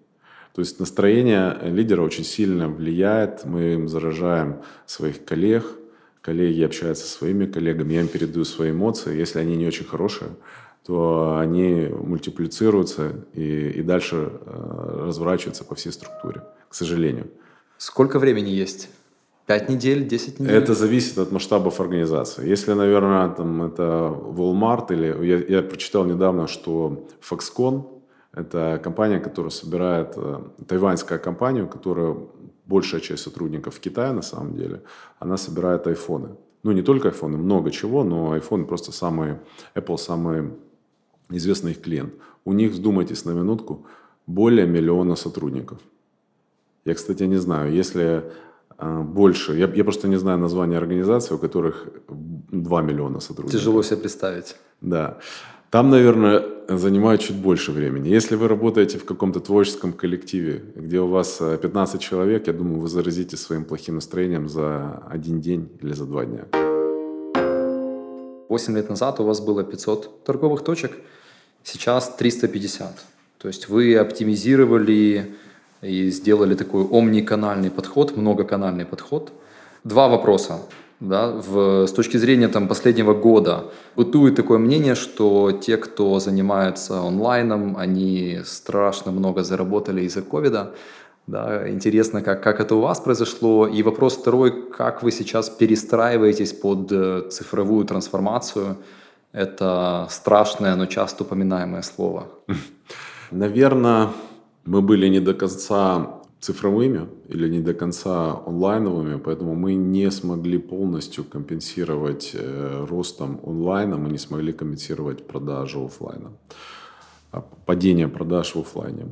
То 0.54 0.62
есть 0.62 0.80
настроение 0.80 1.56
лидера 1.62 2.02
очень 2.02 2.24
сильно 2.24 2.68
влияет, 2.68 3.44
мы 3.44 3.74
им 3.74 3.88
заражаем 3.88 4.62
своих 4.84 5.24
коллег, 5.24 5.64
коллеги 6.22 6.62
общаются 6.62 7.06
со 7.06 7.18
своими 7.18 7.46
коллегами, 7.46 7.94
я 7.94 8.00
им 8.00 8.08
передаю 8.08 8.44
свои 8.44 8.72
эмоции, 8.72 9.16
если 9.16 9.38
они 9.38 9.56
не 9.56 9.66
очень 9.66 9.86
хорошие, 9.86 10.30
то 10.84 11.38
они 11.38 11.88
мультиплицируются 11.88 13.12
и, 13.32 13.70
и 13.70 13.82
дальше 13.82 14.32
э, 14.44 15.04
разворачиваются 15.06 15.64
по 15.64 15.74
всей 15.74 15.92
структуре, 15.92 16.42
к 16.68 16.74
сожалению. 16.74 17.28
Сколько 17.78 18.18
времени 18.18 18.50
есть? 18.50 18.88
Пять 19.46 19.68
недель, 19.68 20.06
десять 20.06 20.40
недель? 20.40 20.54
Это 20.54 20.74
зависит 20.74 21.18
от 21.18 21.32
масштабов 21.32 21.80
организации. 21.80 22.48
Если, 22.48 22.72
наверное, 22.72 23.28
там 23.28 23.62
это 23.62 24.12
Walmart 24.14 24.92
или... 24.92 25.26
Я, 25.26 25.58
я 25.58 25.62
прочитал 25.62 26.04
недавно, 26.04 26.48
что 26.48 27.06
Foxconn– 27.20 27.84
это 28.32 28.80
компания, 28.82 29.20
которая 29.20 29.50
собирает... 29.50 30.14
Э, 30.16 30.40
тайваньская 30.66 31.18
компания, 31.18 31.66
которая 31.66 32.16
большая 32.66 33.00
часть 33.00 33.22
сотрудников 33.22 33.74
в 33.74 33.80
Китае 33.80 34.12
на 34.12 34.22
самом 34.22 34.56
деле, 34.56 34.82
она 35.18 35.36
собирает 35.36 35.86
айфоны. 35.86 36.28
Ну, 36.62 36.72
не 36.72 36.82
только 36.82 37.08
айфоны, 37.08 37.38
много 37.38 37.70
чего, 37.70 38.04
но 38.04 38.36
iPhone 38.36 38.64
просто 38.64 38.92
самый... 38.92 39.38
Apple 39.74 39.98
самый 39.98 40.50
известный 41.30 41.72
их 41.72 41.80
клиент. 41.80 42.14
У 42.44 42.52
них, 42.52 42.72
вдумайтесь 42.72 43.24
на 43.24 43.32
минутку, 43.32 43.86
более 44.26 44.66
миллиона 44.66 45.16
сотрудников. 45.16 45.78
Я, 46.84 46.94
кстати, 46.94 47.24
не 47.24 47.36
знаю, 47.36 47.72
если 47.72 48.22
а, 48.78 49.02
больше, 49.02 49.56
я, 49.56 49.70
я 49.74 49.84
просто 49.84 50.08
не 50.08 50.16
знаю 50.18 50.38
названия 50.38 50.78
организаций, 50.78 51.36
у 51.36 51.38
которых 51.38 51.88
2 52.08 52.82
миллиона 52.82 53.20
сотрудников. 53.20 53.60
Тяжело 53.60 53.82
себе 53.82 53.96
представить. 53.98 54.56
Да. 54.80 55.18
Там, 55.70 55.90
наверное, 55.90 56.42
занимает 56.78 57.20
чуть 57.20 57.36
больше 57.36 57.72
времени. 57.72 58.08
Если 58.08 58.36
вы 58.36 58.48
работаете 58.48 58.98
в 58.98 59.04
каком-то 59.04 59.40
творческом 59.40 59.92
коллективе, 59.92 60.62
где 60.76 61.00
у 61.00 61.08
вас 61.08 61.38
15 61.38 61.94
э, 61.94 61.98
человек, 61.98 62.46
я 62.46 62.52
думаю, 62.52 62.80
вы 62.80 62.88
заразите 62.88 63.36
своим 63.36 63.64
плохим 63.64 63.96
настроением 63.96 64.48
за 64.48 65.02
один 65.10 65.40
день 65.40 65.68
или 65.82 65.92
за 65.92 66.04
два 66.04 66.24
дня. 66.24 66.44
8 68.48 68.76
лет 68.76 68.88
назад 68.88 69.20
у 69.20 69.24
вас 69.24 69.40
было 69.40 69.62
500 69.62 70.24
торговых 70.24 70.62
точек, 70.64 70.92
сейчас 71.62 72.14
350. 72.16 73.04
То 73.38 73.48
есть 73.48 73.68
вы 73.68 73.96
оптимизировали 73.96 75.34
и 75.82 76.10
сделали 76.10 76.54
такой 76.54 76.84
омниканальный 76.84 77.70
подход, 77.70 78.16
многоканальный 78.16 78.84
подход. 78.84 79.32
Два 79.84 80.08
вопроса. 80.08 80.60
Да, 81.00 81.28
в, 81.28 81.86
с 81.86 81.92
точки 81.92 82.18
зрения 82.18 82.48
там, 82.48 82.68
последнего 82.68 83.14
года 83.14 83.64
бытует 83.96 84.36
такое 84.36 84.58
мнение, 84.58 84.94
что 84.94 85.50
те, 85.50 85.78
кто 85.78 86.20
занимается 86.20 87.00
онлайном, 87.00 87.78
они 87.78 88.40
страшно 88.44 89.10
много 89.10 89.42
заработали 89.42 90.02
из-за 90.02 90.20
ковида. 90.20 90.74
Да, 91.26 91.70
интересно, 91.70 92.20
как, 92.20 92.42
как 92.42 92.60
это 92.60 92.74
у 92.74 92.80
вас 92.80 93.00
произошло. 93.00 93.66
И 93.66 93.82
вопрос 93.82 94.16
второй, 94.16 94.70
как 94.70 95.02
вы 95.02 95.10
сейчас 95.10 95.48
перестраиваетесь 95.48 96.52
под 96.52 96.92
э, 96.92 97.22
цифровую 97.30 97.86
трансформацию? 97.86 98.76
Это 99.32 100.06
страшное, 100.10 100.76
но 100.76 100.86
часто 100.86 101.24
упоминаемое 101.24 101.82
слово. 101.82 102.26
Наверное, 103.30 104.08
мы 104.66 104.82
были 104.82 105.08
не 105.08 105.20
до 105.20 105.32
конца 105.32 106.19
цифровыми 106.40 107.08
или 107.28 107.48
не 107.48 107.60
до 107.60 107.74
конца 107.74 108.40
онлайновыми, 108.46 109.18
поэтому 109.18 109.54
мы 109.54 109.74
не 109.74 110.10
смогли 110.10 110.58
полностью 110.58 111.24
компенсировать 111.24 112.30
э, 112.34 112.86
ростом 112.88 113.40
онлайна, 113.46 113.96
мы 113.96 114.08
не 114.08 114.18
смогли 114.18 114.52
компенсировать 114.52 115.26
продажу 115.26 115.84
офлайна, 115.84 116.30
а, 117.32 117.42
падение 117.66 118.08
продаж 118.08 118.54
в 118.54 118.60
офлайне. 118.60 119.06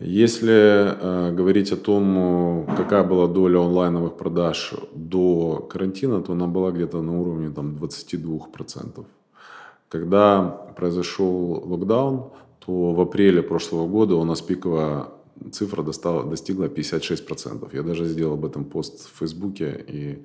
Если 0.00 0.52
э, 0.52 1.32
говорить 1.32 1.72
о 1.72 1.76
том, 1.76 2.66
какая 2.76 3.02
была 3.02 3.26
доля 3.26 3.58
онлайновых 3.58 4.16
продаж 4.16 4.74
до 4.94 5.66
карантина, 5.70 6.20
то 6.22 6.32
она 6.32 6.46
была 6.46 6.70
где-то 6.70 7.02
на 7.02 7.20
уровне 7.20 7.50
там, 7.50 7.76
22%. 7.76 9.04
Когда 9.88 10.42
произошел 10.76 11.64
локдаун, 11.66 12.30
то 12.64 12.92
в 12.92 13.00
апреле 13.00 13.42
прошлого 13.42 13.88
года 13.88 14.14
у 14.14 14.24
нас 14.24 14.40
пиковая 14.40 15.06
цифра 15.52 15.82
достала, 15.82 16.24
достигла 16.24 16.66
56%. 16.66 17.68
Я 17.72 17.82
даже 17.82 18.04
сделал 18.04 18.34
об 18.34 18.44
этом 18.44 18.64
пост 18.64 19.08
в 19.08 19.18
Фейсбуке 19.18 19.84
и 19.88 20.18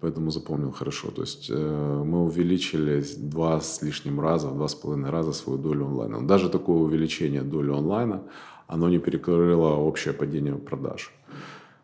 поэтому 0.00 0.30
запомнил 0.30 0.70
хорошо. 0.70 1.10
То 1.10 1.22
есть 1.22 1.50
э, 1.50 2.02
мы 2.04 2.24
увеличили 2.24 3.04
два 3.16 3.60
с 3.60 3.82
лишним 3.82 4.20
раза, 4.20 4.48
два 4.48 4.68
с 4.68 4.74
половиной 4.74 5.10
раза 5.10 5.32
свою 5.32 5.58
долю 5.58 5.86
онлайна. 5.86 6.26
Даже 6.26 6.48
такое 6.48 6.76
увеличение 6.76 7.42
доли 7.42 7.70
онлайна, 7.70 8.22
оно 8.66 8.88
не 8.88 8.98
перекрыло 8.98 9.76
общее 9.76 10.14
падение 10.14 10.54
продаж. 10.54 11.12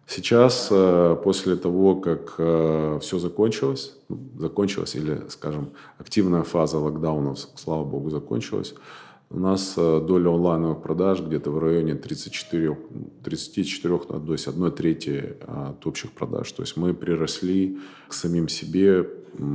Сейчас, 0.07 0.69
э, 0.71 1.17
после 1.25 1.57
того, 1.57 1.97
как 1.97 2.35
э, 2.39 2.99
все 3.01 3.19
закончилось, 3.19 3.97
ну, 4.09 4.19
закончилось 4.39 4.97
или, 4.97 5.23
скажем, 5.29 5.71
активная 5.99 6.43
фаза 6.43 6.79
локдаунов, 6.79 7.39
слава 7.55 7.85
богу, 7.85 8.11
закончилась, 8.11 8.75
у 9.31 9.39
нас 9.39 9.75
э, 9.77 10.01
доля 10.07 10.31
онлайновых 10.31 10.83
продаж 10.83 11.21
где-то 11.21 11.51
в 11.51 11.59
районе 11.59 11.95
34, 11.95 12.77
34 13.25 13.99
то 13.99 14.33
есть 14.33 14.49
1 14.49 14.73
трети 14.73 15.37
от 15.47 15.87
общих 15.87 16.13
продаж. 16.13 16.53
То 16.53 16.63
есть 16.63 16.77
мы 16.77 16.95
приросли 16.95 17.79
к 18.09 18.13
самим 18.13 18.49
себе 18.49 19.09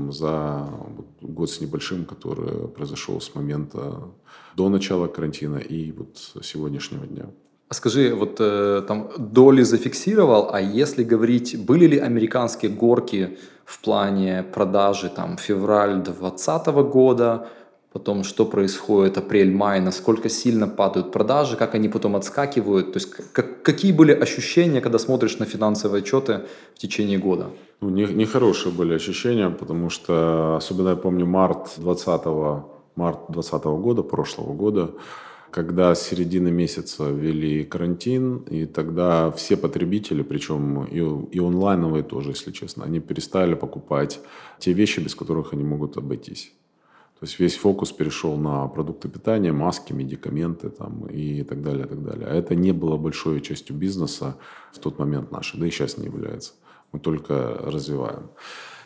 за 0.10 0.70
год 1.22 1.50
с 1.50 1.62
небольшим, 1.62 2.06
который 2.06 2.68
произошел 2.68 3.22
с 3.22 3.34
момента 3.36 4.04
до 4.56 4.70
начала 4.70 5.08
карантина 5.08 5.58
и 5.58 5.92
вот 5.92 6.18
сегодняшнего 6.44 7.06
дня. 7.06 7.28
А 7.70 7.74
скажи, 7.76 8.16
вот 8.16 8.38
э, 8.40 8.82
там 8.88 9.12
доли 9.18 9.62
зафиксировал, 9.62 10.50
а 10.52 10.60
если 10.60 11.04
говорить, 11.04 11.56
были 11.66 11.86
ли 11.86 12.00
американские 12.00 12.72
горки 12.72 13.38
в 13.64 13.80
плане 13.82 14.42
продажи 14.42 15.10
там 15.10 15.38
февраль 15.38 16.02
2020 16.02 16.68
года, 16.92 17.48
потом 17.92 18.24
что 18.24 18.46
происходит 18.46 19.18
апрель-май, 19.18 19.82
насколько 19.82 20.30
сильно 20.30 20.68
падают 20.68 21.12
продажи, 21.12 21.56
как 21.58 21.76
они 21.76 21.90
потом 21.90 22.16
отскакивают, 22.16 22.94
то 22.94 22.98
есть 22.98 23.10
как, 23.10 23.62
какие 23.64 23.92
были 23.92 24.12
ощущения, 24.12 24.82
когда 24.82 25.00
смотришь 25.00 25.40
на 25.40 25.46
финансовые 25.46 26.02
отчеты 26.02 26.42
в 26.76 26.80
течение 26.80 27.18
года? 27.18 27.48
Ну, 27.82 27.90
нехорошие 27.90 28.72
не 28.72 28.78
были 28.78 28.94
ощущения, 28.94 29.50
потому 29.50 29.90
что, 29.90 30.56
особенно 30.58 30.90
я 30.90 30.96
помню 30.96 31.26
март 31.26 31.74
20 31.78 32.26
март 32.96 33.20
20 33.30 33.64
года, 33.64 34.04
прошлого 34.04 34.54
года, 34.54 34.92
когда 35.52 35.96
с 35.96 36.08
середины 36.08 36.52
месяца 36.52 37.10
ввели 37.10 37.66
карантин, 37.66 38.40
и 38.52 38.66
тогда 38.66 39.32
все 39.32 39.58
потребители, 39.58 40.22
причем 40.22 40.84
и, 40.84 41.00
и 41.36 41.40
онлайновые 41.40 42.04
тоже, 42.04 42.32
если 42.32 42.52
честно, 42.52 42.84
они 42.86 43.00
перестали 43.00 43.56
покупать 43.56 44.20
те 44.60 44.74
вещи, 44.74 45.00
без 45.00 45.16
которых 45.16 45.54
они 45.54 45.64
могут 45.64 45.98
обойтись. 45.98 46.52
То 47.20 47.26
есть 47.26 47.40
весь 47.40 47.58
фокус 47.58 47.92
перешел 47.92 48.38
на 48.38 48.66
продукты 48.68 49.10
питания, 49.10 49.52
маски, 49.52 49.92
медикаменты 49.92 50.70
там, 50.70 51.06
и 51.08 51.44
так 51.44 51.62
далее, 51.62 51.86
так 51.86 52.02
далее. 52.02 52.28
А 52.28 52.34
это 52.34 52.56
не 52.56 52.72
было 52.72 52.96
большой 52.96 53.42
частью 53.42 53.76
бизнеса 53.76 54.38
в 54.72 54.80
тот 54.80 55.00
момент 55.00 55.30
нашей, 55.32 55.60
да 55.60 55.68
и 55.68 55.70
сейчас 55.70 55.98
не 55.98 56.06
является. 56.06 56.54
Мы 56.94 57.00
только 57.00 57.58
развиваем. 57.62 58.30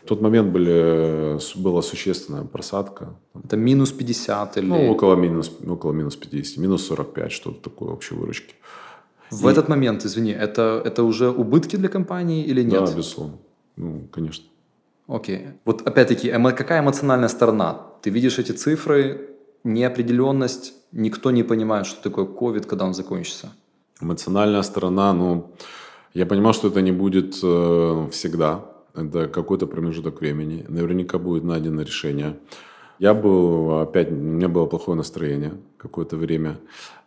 В 0.03 0.07
тот 0.07 0.21
момент 0.21 0.51
были, 0.51 1.37
была 1.55 1.81
существенная 1.81 2.43
просадка. 2.43 3.15
Это 3.43 3.55
минус 3.55 3.91
50 3.91 4.57
или... 4.57 4.65
Ну, 4.65 4.91
около 4.91 5.15
минус, 5.15 5.51
около 5.67 5.91
минус 5.93 6.15
50, 6.15 6.57
минус 6.57 6.87
45, 6.87 7.31
что-то 7.31 7.69
такое 7.69 7.91
общей 7.91 8.15
выручки. 8.15 8.55
В 9.29 9.47
и... 9.47 9.51
этот 9.51 9.69
момент, 9.69 10.05
извини, 10.05 10.31
это, 10.31 10.81
это 10.83 11.03
уже 11.03 11.29
убытки 11.29 11.75
для 11.75 11.87
компании 11.87 12.43
или 12.43 12.63
нет? 12.63 12.85
Да, 12.85 12.95
безусловно. 12.95 13.37
Ну, 13.75 14.07
конечно. 14.11 14.45
Окей. 15.07 15.47
Вот 15.65 15.81
опять-таки, 15.87 16.31
какая 16.31 16.81
эмоциональная 16.81 17.29
сторона? 17.29 17.81
Ты 18.01 18.09
видишь 18.09 18.39
эти 18.39 18.51
цифры, 18.51 19.29
неопределенность, 19.63 20.73
никто 20.91 21.31
не 21.31 21.43
понимает, 21.43 21.85
что 21.85 22.01
такое 22.03 22.25
COVID, 22.25 22.65
когда 22.67 22.85
он 22.85 22.93
закончится. 22.93 23.53
Эмоциональная 24.01 24.63
сторона, 24.63 25.13
ну, 25.13 25.53
я 26.13 26.25
понимал, 26.25 26.53
что 26.53 26.67
это 26.67 26.81
не 26.81 26.91
будет 26.91 27.39
э, 27.43 28.07
всегда. 28.11 28.65
Это 28.95 29.27
какой-то 29.27 29.65
промежуток 29.65 30.21
времени. 30.21 30.65
Наверняка 30.67 31.17
будет 31.17 31.43
найдено 31.43 31.81
решение. 31.81 32.37
Я 32.99 33.13
был, 33.13 33.81
опять, 33.81 34.11
у 34.11 34.15
меня 34.15 34.47
было 34.47 34.67
плохое 34.67 34.95
настроение 34.95 35.53
какое-то 35.77 36.15
время. 36.15 36.59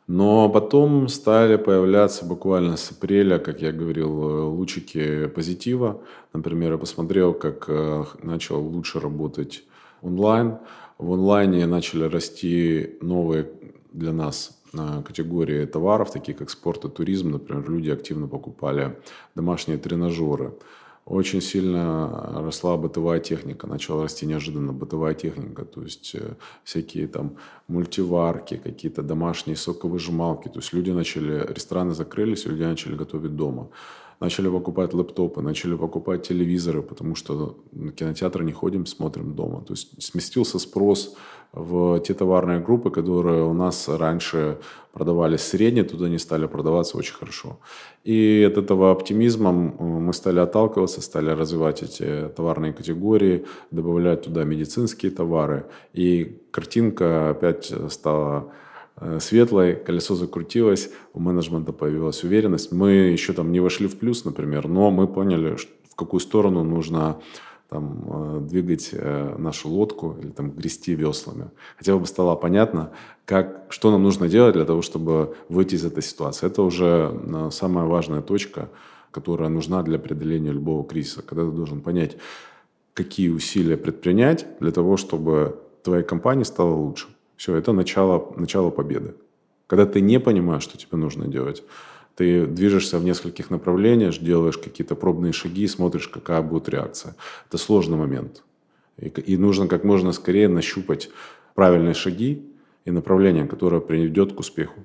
Но 0.07 0.49
потом 0.49 1.09
стали 1.09 1.57
появляться 1.57 2.25
буквально 2.25 2.77
с 2.77 2.93
апреля, 2.93 3.39
как 3.39 3.61
я 3.61 3.73
говорил, 3.73 4.31
э, 4.31 4.43
лучики 4.45 5.27
позитива. 5.27 6.01
Например, 6.33 6.73
я 6.73 6.79
посмотрел, 6.79 7.35
как 7.35 7.65
э, 7.69 8.05
начал 8.23 8.61
лучше 8.63 9.01
работать 9.01 9.65
онлайн. 10.03 10.59
В 10.99 11.13
онлайне 11.13 11.67
начали 11.67 12.05
расти 12.05 12.97
новые 13.01 13.51
для 13.93 14.13
нас 14.13 14.63
э, 14.73 15.03
категории 15.05 15.67
товаров, 15.67 16.13
такие 16.13 16.39
как 16.39 16.51
спорт 16.51 16.85
и 16.85 16.89
туризм. 16.89 17.33
Например, 17.33 17.69
люди 17.69 17.91
активно 17.91 18.29
покупали 18.29 18.97
домашние 19.35 19.79
тренажеры. 19.79 20.53
Очень 21.07 21.41
сильно 21.41 22.43
росла 22.43 22.77
бытовая 22.77 23.21
техника, 23.21 23.69
начала 23.69 24.03
расти 24.03 24.27
неожиданно 24.27 24.73
бытовая 24.73 25.15
техника, 25.15 25.65
то 25.65 25.83
есть 25.83 26.17
э, 26.17 26.35
всякие 26.65 27.07
там 27.07 27.37
мультиварки, 27.69 28.57
какие-то 28.57 29.03
домашние 29.03 29.57
соковыжималки, 29.57 30.49
то 30.49 30.59
есть 30.59 30.73
люди 30.73 30.91
начали, 30.91 31.47
рестораны 31.55 31.95
закрылись, 31.95 32.47
люди 32.47 32.65
начали 32.65 32.97
готовить 32.97 33.37
дома 33.37 33.69
начали 34.21 34.49
покупать 34.49 34.95
лэптопы, 34.95 35.43
начали 35.43 35.77
покупать 35.77 36.29
телевизоры, 36.29 36.83
потому 36.83 37.15
что 37.15 37.59
на 37.73 37.93
кинотеатры 37.93 38.45
не 38.45 38.53
ходим, 38.53 38.87
смотрим 38.87 39.35
дома. 39.35 39.63
То 39.63 39.75
есть 39.75 40.03
сместился 40.03 40.59
спрос 40.59 41.17
в 41.53 42.01
те 42.01 42.15
товарные 42.15 42.61
группы, 42.61 42.91
которые 42.91 43.45
у 43.45 43.53
нас 43.53 43.89
раньше 43.89 44.59
продавались 44.93 45.43
средне, 45.43 45.85
туда 45.85 46.07
они 46.07 46.19
стали 46.19 46.47
продаваться 46.47 46.99
очень 46.99 47.15
хорошо. 47.15 47.59
И 48.05 48.47
от 48.47 48.57
этого 48.59 48.91
оптимизма 48.91 49.53
мы 49.53 50.13
стали 50.13 50.41
отталкиваться, 50.41 51.01
стали 51.01 51.31
развивать 51.31 51.83
эти 51.83 52.29
товарные 52.37 52.73
категории, 52.73 53.45
добавлять 53.71 54.23
туда 54.23 54.45
медицинские 54.45 55.11
товары. 55.11 55.67
И 55.93 56.41
картинка 56.51 57.31
опять 57.31 57.73
стала 57.91 58.37
Э, 58.39 58.66
светлой, 59.19 59.77
колесо 59.77 60.15
закрутилось, 60.15 60.91
у 61.13 61.21
менеджмента 61.21 61.73
появилась 61.73 62.25
уверенность. 62.25 62.73
Мы 62.73 62.93
еще 62.93 63.33
там 63.33 63.53
не 63.53 63.61
вошли 63.61 63.89
в 63.89 63.99
плюс, 63.99 64.25
например, 64.25 64.69
но 64.69 64.91
мы 64.91 65.07
поняли, 65.07 65.57
в 65.91 65.97
какую 65.97 66.21
сторону 66.21 66.65
нужно 66.65 67.21
там, 67.69 68.05
э, 68.07 68.41
двигать 68.43 68.91
э, 68.93 69.37
нашу 69.39 69.69
лодку 69.69 70.17
или 70.21 70.31
там 70.31 70.51
грести 70.51 70.95
веслами. 70.95 71.51
Хотя 71.77 71.97
бы 71.97 72.07
стало 72.07 72.37
понятно, 72.37 72.91
как, 73.25 73.67
что 73.71 73.91
нам 73.91 74.03
нужно 74.03 74.29
делать 74.29 74.55
для 74.55 74.65
того, 74.65 74.83
чтобы 74.83 75.35
выйти 75.49 75.75
из 75.75 75.85
этой 75.85 76.03
ситуации. 76.03 76.47
Это 76.47 76.63
уже 76.63 77.51
самая 77.51 77.87
важная 77.87 78.23
точка, 78.23 78.69
которая 79.11 79.49
нужна 79.49 79.83
для 79.83 79.99
преодоления 79.99 80.53
любого 80.53 80.85
кризиса, 80.85 81.23
когда 81.23 81.45
ты 81.45 81.51
должен 81.51 81.81
понять, 81.81 82.17
какие 82.95 83.31
усилия 83.31 83.77
предпринять 83.77 84.47
для 84.61 84.71
того, 84.71 84.97
чтобы 84.97 85.59
твоя 85.83 86.03
компания 86.03 86.45
стала 86.45 86.75
лучше. 86.75 87.09
Все, 87.37 87.55
это 87.55 87.73
начало, 87.73 88.33
начало 88.37 88.71
победы. 88.71 89.15
Когда 89.67 89.85
ты 89.85 90.01
не 90.01 90.21
понимаешь, 90.21 90.63
что 90.63 90.79
тебе 90.79 90.97
нужно 90.97 91.27
делать, 91.27 91.63
ты 92.15 92.47
движешься 92.47 92.99
в 92.99 93.05
нескольких 93.05 93.51
направлениях, 93.51 94.19
делаешь 94.19 94.59
какие-то 94.59 94.95
пробные 94.95 95.33
шаги, 95.33 95.67
смотришь, 95.69 96.09
какая 96.09 96.41
будет 96.41 96.69
реакция. 96.69 97.15
Это 97.49 97.59
сложный 97.59 97.99
момент. 97.99 98.43
И, 98.97 99.09
и 99.09 99.37
нужно 99.37 99.69
как 99.69 99.85
можно 99.85 100.13
скорее 100.13 100.49
нащупать 100.49 101.11
правильные 101.55 101.95
шаги 101.95 102.43
и 102.87 102.91
направление, 102.91 103.47
которое 103.47 103.81
приведет 103.81 104.33
к 104.33 104.41
успеху. 104.41 104.81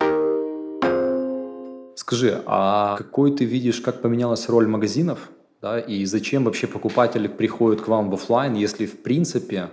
Скажи, 1.96 2.41
а 2.46 2.98
какой 2.98 3.31
ты 3.31 3.46
видишь, 3.46 3.79
как 3.79 4.01
поменялась 4.01 4.50
роль 4.50 4.67
магазинов? 4.67 5.29
Да, 5.62 5.79
и 5.79 6.03
зачем 6.05 6.43
вообще 6.46 6.67
покупатели 6.67 7.27
приходят 7.27 7.81
к 7.81 7.88
вам 7.88 8.10
в 8.10 8.15
офлайн, 8.15 8.55
если 8.55 8.88
в 8.88 9.03
принципе 9.03 9.70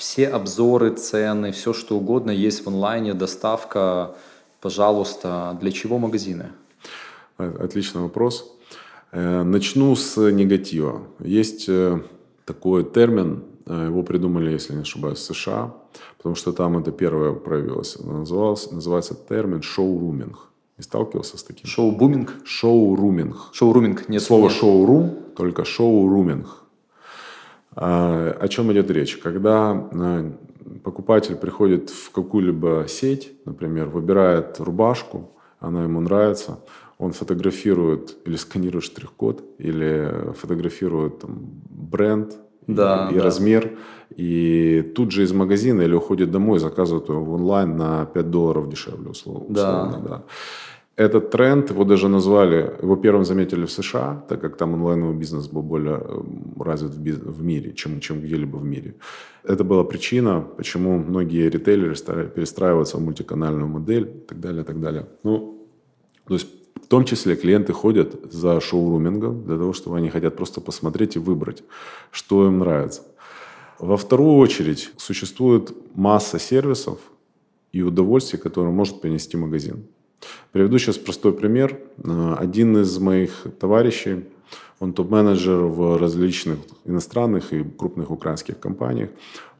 все 0.00 0.28
обзоры, 0.28 0.94
цены, 0.94 1.52
все 1.52 1.74
что 1.74 1.98
угодно 1.98 2.30
есть 2.30 2.64
в 2.64 2.68
онлайне, 2.68 3.12
доставка, 3.12 4.14
пожалуйста. 4.62 5.58
Для 5.60 5.70
чего 5.70 5.98
магазины? 5.98 6.46
Отличный 7.36 8.00
вопрос. 8.00 8.50
Э, 9.12 9.42
начну 9.42 9.94
с 9.94 10.16
негатива. 10.30 11.02
Есть 11.18 11.68
э, 11.68 12.00
такой 12.46 12.84
термин, 12.84 13.44
э, 13.66 13.88
его 13.88 14.02
придумали, 14.02 14.50
если 14.50 14.74
не 14.74 14.82
ошибаюсь, 14.82 15.18
в 15.18 15.34
США, 15.34 15.74
потому 16.16 16.34
что 16.34 16.52
там 16.52 16.78
это 16.78 16.92
первое 16.92 17.34
проявилось. 17.34 17.98
Назывался, 17.98 18.74
называется 18.74 19.14
термин 19.14 19.60
шоуруминг. 19.60 20.48
Не 20.78 20.82
сталкивался 20.82 21.36
с 21.36 21.42
таким? 21.42 21.66
Шоу-буминг? 21.66 22.36
Шоуруминг. 22.44 23.36
Шоуруминг, 23.52 24.08
нет. 24.08 24.22
Слово 24.22 24.44
нет. 24.44 24.52
шоурум, 24.52 25.14
только 25.36 25.66
шоуруминг. 25.66 26.59
А, 27.74 28.36
о 28.40 28.48
чем 28.48 28.72
идет 28.72 28.90
речь? 28.90 29.16
Когда 29.16 29.70
а, 29.72 30.32
покупатель 30.82 31.36
приходит 31.36 31.90
в 31.90 32.10
какую-либо 32.10 32.86
сеть, 32.88 33.32
например, 33.44 33.88
выбирает 33.88 34.58
рубашку, 34.58 35.32
она 35.60 35.84
ему 35.84 36.00
нравится, 36.00 36.60
он 36.98 37.12
фотографирует 37.12 38.16
или 38.26 38.36
сканирует 38.36 38.84
штрих-код, 38.84 39.42
или 39.58 40.32
фотографирует 40.34 41.20
там, 41.20 41.38
бренд 41.70 42.36
да, 42.66 43.08
и, 43.10 43.14
и 43.14 43.18
да. 43.18 43.24
размер, 43.24 43.78
и 44.14 44.92
тут 44.94 45.12
же 45.12 45.22
из 45.22 45.32
магазина 45.32 45.82
или 45.82 45.94
уходит 45.94 46.30
домой, 46.30 46.58
заказывает 46.58 47.08
его 47.08 47.34
онлайн 47.34 47.76
на 47.76 48.06
5 48.06 48.30
долларов 48.30 48.68
дешевле, 48.68 49.10
условно. 49.10 49.46
Да. 49.48 50.00
да. 50.06 50.22
Этот 51.00 51.30
тренд, 51.30 51.70
его 51.70 51.84
даже 51.84 52.08
назвали, 52.08 52.74
его 52.82 52.96
первым 52.96 53.24
заметили 53.24 53.64
в 53.64 53.70
США, 53.70 54.22
так 54.28 54.40
как 54.40 54.56
там 54.56 54.74
онлайновый 54.74 55.16
бизнес 55.16 55.48
был 55.48 55.62
более 55.62 55.96
э, 55.96 56.22
развит 56.58 56.90
в, 56.90 57.32
в 57.32 57.42
мире, 57.42 57.72
чем, 57.72 58.00
чем 58.00 58.20
где-либо 58.20 58.58
в 58.58 58.64
мире. 58.64 58.94
Это 59.44 59.64
была 59.64 59.84
причина, 59.84 60.44
почему 60.56 60.98
многие 60.98 61.48
ритейлеры 61.48 61.96
стали 61.96 62.28
перестраиваться 62.28 62.98
в 62.98 63.00
мультиканальную 63.00 63.66
модель 63.66 64.02
и 64.02 64.26
так 64.28 64.40
далее, 64.40 64.62
и 64.62 64.64
так 64.64 64.78
далее. 64.78 65.06
Ну, 65.22 65.66
то 66.26 66.34
есть 66.34 66.48
в 66.82 66.86
том 66.86 67.04
числе 67.04 67.34
клиенты 67.34 67.72
ходят 67.72 68.32
за 68.32 68.60
шоурумингом 68.60 69.44
для 69.46 69.56
того, 69.56 69.72
чтобы 69.72 69.96
они 69.96 70.10
хотят 70.10 70.36
просто 70.36 70.60
посмотреть 70.60 71.16
и 71.16 71.18
выбрать, 71.18 71.62
что 72.10 72.46
им 72.46 72.58
нравится. 72.58 73.00
Во 73.78 73.96
вторую 73.96 74.36
очередь 74.36 74.90
существует 74.98 75.72
масса 75.94 76.38
сервисов 76.38 76.98
и 77.72 77.80
удовольствий, 77.82 78.38
которые 78.38 78.74
может 78.74 79.00
принести 79.00 79.38
магазин. 79.38 79.86
Приведу 80.52 80.78
сейчас 80.78 80.98
простой 80.98 81.32
пример. 81.32 81.78
Э, 82.04 82.34
один 82.38 82.76
из 82.78 82.98
моих 82.98 83.46
товарищей, 83.58 84.24
он 84.78 84.92
топ-менеджер 84.92 85.60
в 85.62 85.98
различных 85.98 86.58
иностранных 86.84 87.52
и 87.52 87.62
крупных 87.62 88.10
украинских 88.10 88.58
компаниях. 88.58 89.10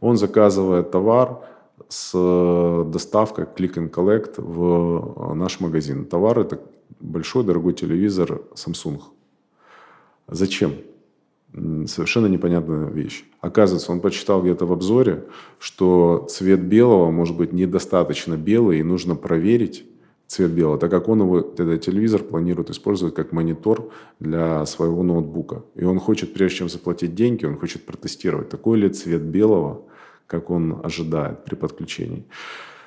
Он 0.00 0.16
заказывает 0.16 0.90
товар 0.90 1.40
с 1.88 2.12
э, 2.14 2.84
доставкой 2.90 3.44
Click 3.44 3.74
and 3.74 3.90
Collect 3.90 4.34
в 4.40 5.30
э, 5.30 5.34
наш 5.34 5.60
магазин. 5.60 6.04
Товар– 6.04 6.38
это 6.40 6.60
большой 7.00 7.44
дорогой 7.44 7.74
телевизор 7.74 8.42
Samsung. 8.54 9.00
Зачем? 10.28 10.74
Совершенно 11.52 12.26
непонятная 12.26 12.88
вещь. 12.88 13.24
Оказывается, 13.40 13.90
он 13.90 14.00
почитал 14.00 14.40
где-то 14.40 14.66
в 14.66 14.72
обзоре, 14.72 15.24
что 15.58 16.26
цвет 16.30 16.60
белого 16.60 17.10
может 17.10 17.36
быть 17.36 17.52
недостаточно 17.52 18.36
белый, 18.36 18.78
и 18.78 18.84
нужно 18.84 19.16
проверить, 19.16 19.84
цвет 20.30 20.52
белого, 20.52 20.78
так 20.78 20.90
как 20.90 21.08
он 21.08 21.22
его, 21.22 21.40
этот 21.40 21.80
телевизор 21.80 22.22
планирует 22.22 22.70
использовать 22.70 23.16
как 23.16 23.32
монитор 23.32 23.90
для 24.20 24.64
своего 24.64 25.02
ноутбука. 25.02 25.64
И 25.74 25.84
он 25.84 25.98
хочет, 25.98 26.32
прежде 26.32 26.58
чем 26.58 26.68
заплатить 26.68 27.16
деньги, 27.16 27.46
он 27.46 27.56
хочет 27.56 27.84
протестировать, 27.84 28.48
такой 28.48 28.78
ли 28.78 28.88
цвет 28.90 29.22
белого, 29.22 29.82
как 30.28 30.50
он 30.50 30.80
ожидает 30.84 31.44
при 31.44 31.56
подключении. 31.56 32.24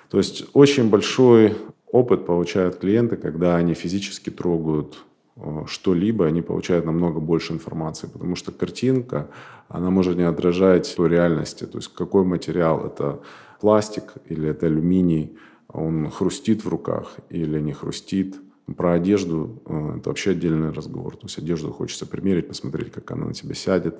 То 0.09 0.19
есть 0.19 0.45
очень 0.53 0.89
большой 0.89 1.57
опыт 1.91 2.25
получают 2.25 2.77
клиенты, 2.77 3.17
когда 3.17 3.57
они 3.57 3.73
физически 3.73 4.29
трогают 4.29 5.03
э, 5.35 5.65
что-либо, 5.67 6.25
они 6.25 6.41
получают 6.41 6.85
намного 6.85 7.19
больше 7.19 7.51
информации, 7.51 8.07
потому 8.07 8.37
что 8.37 8.53
картинка, 8.53 9.27
она 9.67 9.89
может 9.89 10.15
не 10.15 10.23
отражать 10.23 10.95
реальности, 10.97 11.65
то 11.65 11.77
есть 11.77 11.93
какой 11.93 12.23
материал, 12.23 12.85
это 12.85 13.19
пластик 13.59 14.13
или 14.29 14.47
это 14.47 14.67
алюминий, 14.67 15.37
он 15.67 16.09
хрустит 16.09 16.63
в 16.63 16.69
руках 16.69 17.17
или 17.29 17.59
не 17.59 17.73
хрустит. 17.73 18.35
Про 18.77 18.93
одежду 18.93 19.61
э, 19.65 19.97
это 19.97 20.09
вообще 20.09 20.31
отдельный 20.31 20.71
разговор. 20.71 21.15
То 21.17 21.25
есть 21.25 21.37
одежду 21.37 21.71
хочется 21.71 22.05
примерить, 22.05 22.47
посмотреть, 22.47 22.91
как 22.91 23.11
она 23.11 23.25
на 23.25 23.33
тебя 23.33 23.55
сядет. 23.55 23.97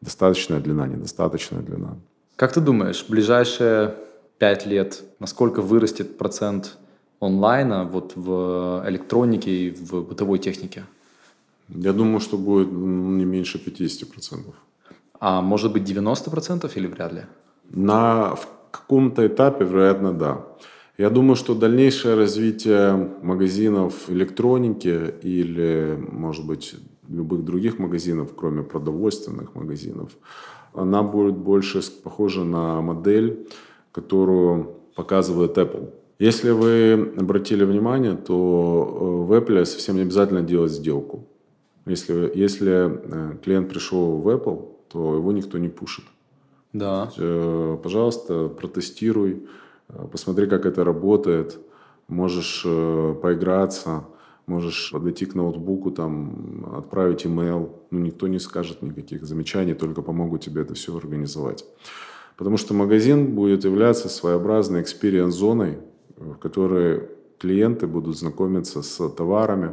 Достаточная 0.00 0.60
длина, 0.60 0.86
недостаточная 0.86 1.62
длина. 1.62 1.96
Как 2.36 2.52
ты 2.52 2.60
думаешь, 2.60 3.04
в 3.04 3.10
ближайшие 3.10 3.94
пять 4.38 4.66
лет 4.66 5.02
насколько 5.20 5.62
вырастет 5.62 6.18
процент 6.18 6.76
онлайна 7.20 7.84
вот 7.84 8.12
в 8.16 8.84
электронике 8.86 9.50
и 9.50 9.70
в 9.70 10.02
бытовой 10.02 10.38
технике? 10.38 10.84
Я 11.68 11.92
думаю, 11.92 12.20
что 12.20 12.36
будет 12.36 12.70
не 12.70 13.24
меньше 13.24 13.58
50%. 13.58 14.52
А 15.20 15.40
может 15.40 15.72
быть 15.72 15.90
90% 15.90 16.70
или 16.74 16.86
вряд 16.86 17.12
ли? 17.12 17.22
На 17.70 18.34
в 18.34 18.48
каком-то 18.70 19.26
этапе, 19.26 19.64
вероятно, 19.64 20.12
да. 20.12 20.44
Я 20.96 21.10
думаю, 21.10 21.34
что 21.34 21.54
дальнейшее 21.54 22.14
развитие 22.14 22.92
магазинов 23.22 24.08
электроники 24.08 25.14
или, 25.22 25.98
может 26.12 26.46
быть, 26.46 26.74
любых 27.08 27.44
других 27.44 27.78
магазинов, 27.78 28.34
кроме 28.36 28.62
продовольственных 28.62 29.54
магазинов, 29.54 30.12
она 30.72 31.02
будет 31.02 31.36
больше 31.36 31.80
похожа 32.02 32.44
на 32.44 32.80
модель, 32.80 33.48
которую 33.92 34.76
показывает 34.94 35.58
Apple. 35.58 35.92
Если 36.20 36.50
вы 36.50 37.12
обратили 37.16 37.64
внимание, 37.64 38.16
то 38.16 38.88
э, 38.88 39.26
в 39.26 39.32
Apple 39.32 39.64
совсем 39.64 39.96
не 39.96 40.02
обязательно 40.02 40.42
делать 40.42 40.72
сделку. 40.72 41.26
Если, 41.86 42.30
если 42.34 42.72
э, 42.72 43.36
клиент 43.44 43.68
пришел 43.68 44.18
в 44.18 44.28
Apple, 44.28 44.68
то 44.92 45.16
его 45.16 45.32
никто 45.32 45.58
не 45.58 45.68
пушит. 45.68 46.04
Да. 46.72 47.10
Э, 47.18 47.76
пожалуйста, 47.82 48.48
протестируй, 48.48 49.42
посмотри, 50.10 50.46
как 50.46 50.66
это 50.66 50.84
работает, 50.84 51.58
можешь 52.08 52.62
э, 52.64 53.14
поиграться, 53.22 54.04
можешь 54.46 54.90
подойти 54.92 55.26
к 55.26 55.34
ноутбуку, 55.34 55.90
там, 55.90 56.74
отправить 56.76 57.26
имейл, 57.26 57.82
ну, 57.90 58.00
никто 58.00 58.28
не 58.28 58.38
скажет 58.38 58.82
никаких 58.82 59.24
замечаний, 59.24 59.74
только 59.74 60.02
помогут 60.02 60.42
тебе 60.42 60.62
это 60.62 60.74
все 60.74 60.96
организовать. 60.96 61.64
Потому 62.36 62.56
что 62.56 62.74
магазин 62.74 63.34
будет 63.34 63.64
являться 63.64 64.08
своеобразной 64.08 64.82
экспириенс-зоной, 64.82 65.78
в 66.16 66.34
которой 66.36 67.08
клиенты 67.38 67.86
будут 67.86 68.18
знакомиться 68.18 68.82
с 68.82 69.08
товарами, 69.10 69.72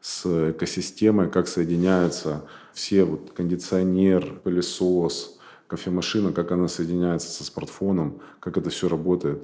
с 0.00 0.50
экосистемой, 0.50 1.30
как 1.30 1.48
соединяются 1.48 2.44
все 2.72 3.04
вот 3.04 3.32
кондиционер, 3.34 4.40
пылесос, 4.42 5.38
кофемашина, 5.72 6.32
как 6.32 6.52
она 6.52 6.68
соединяется 6.68 7.30
со 7.30 7.44
смартфоном, 7.44 8.20
как 8.40 8.58
это 8.58 8.68
все 8.68 8.88
работает. 8.88 9.40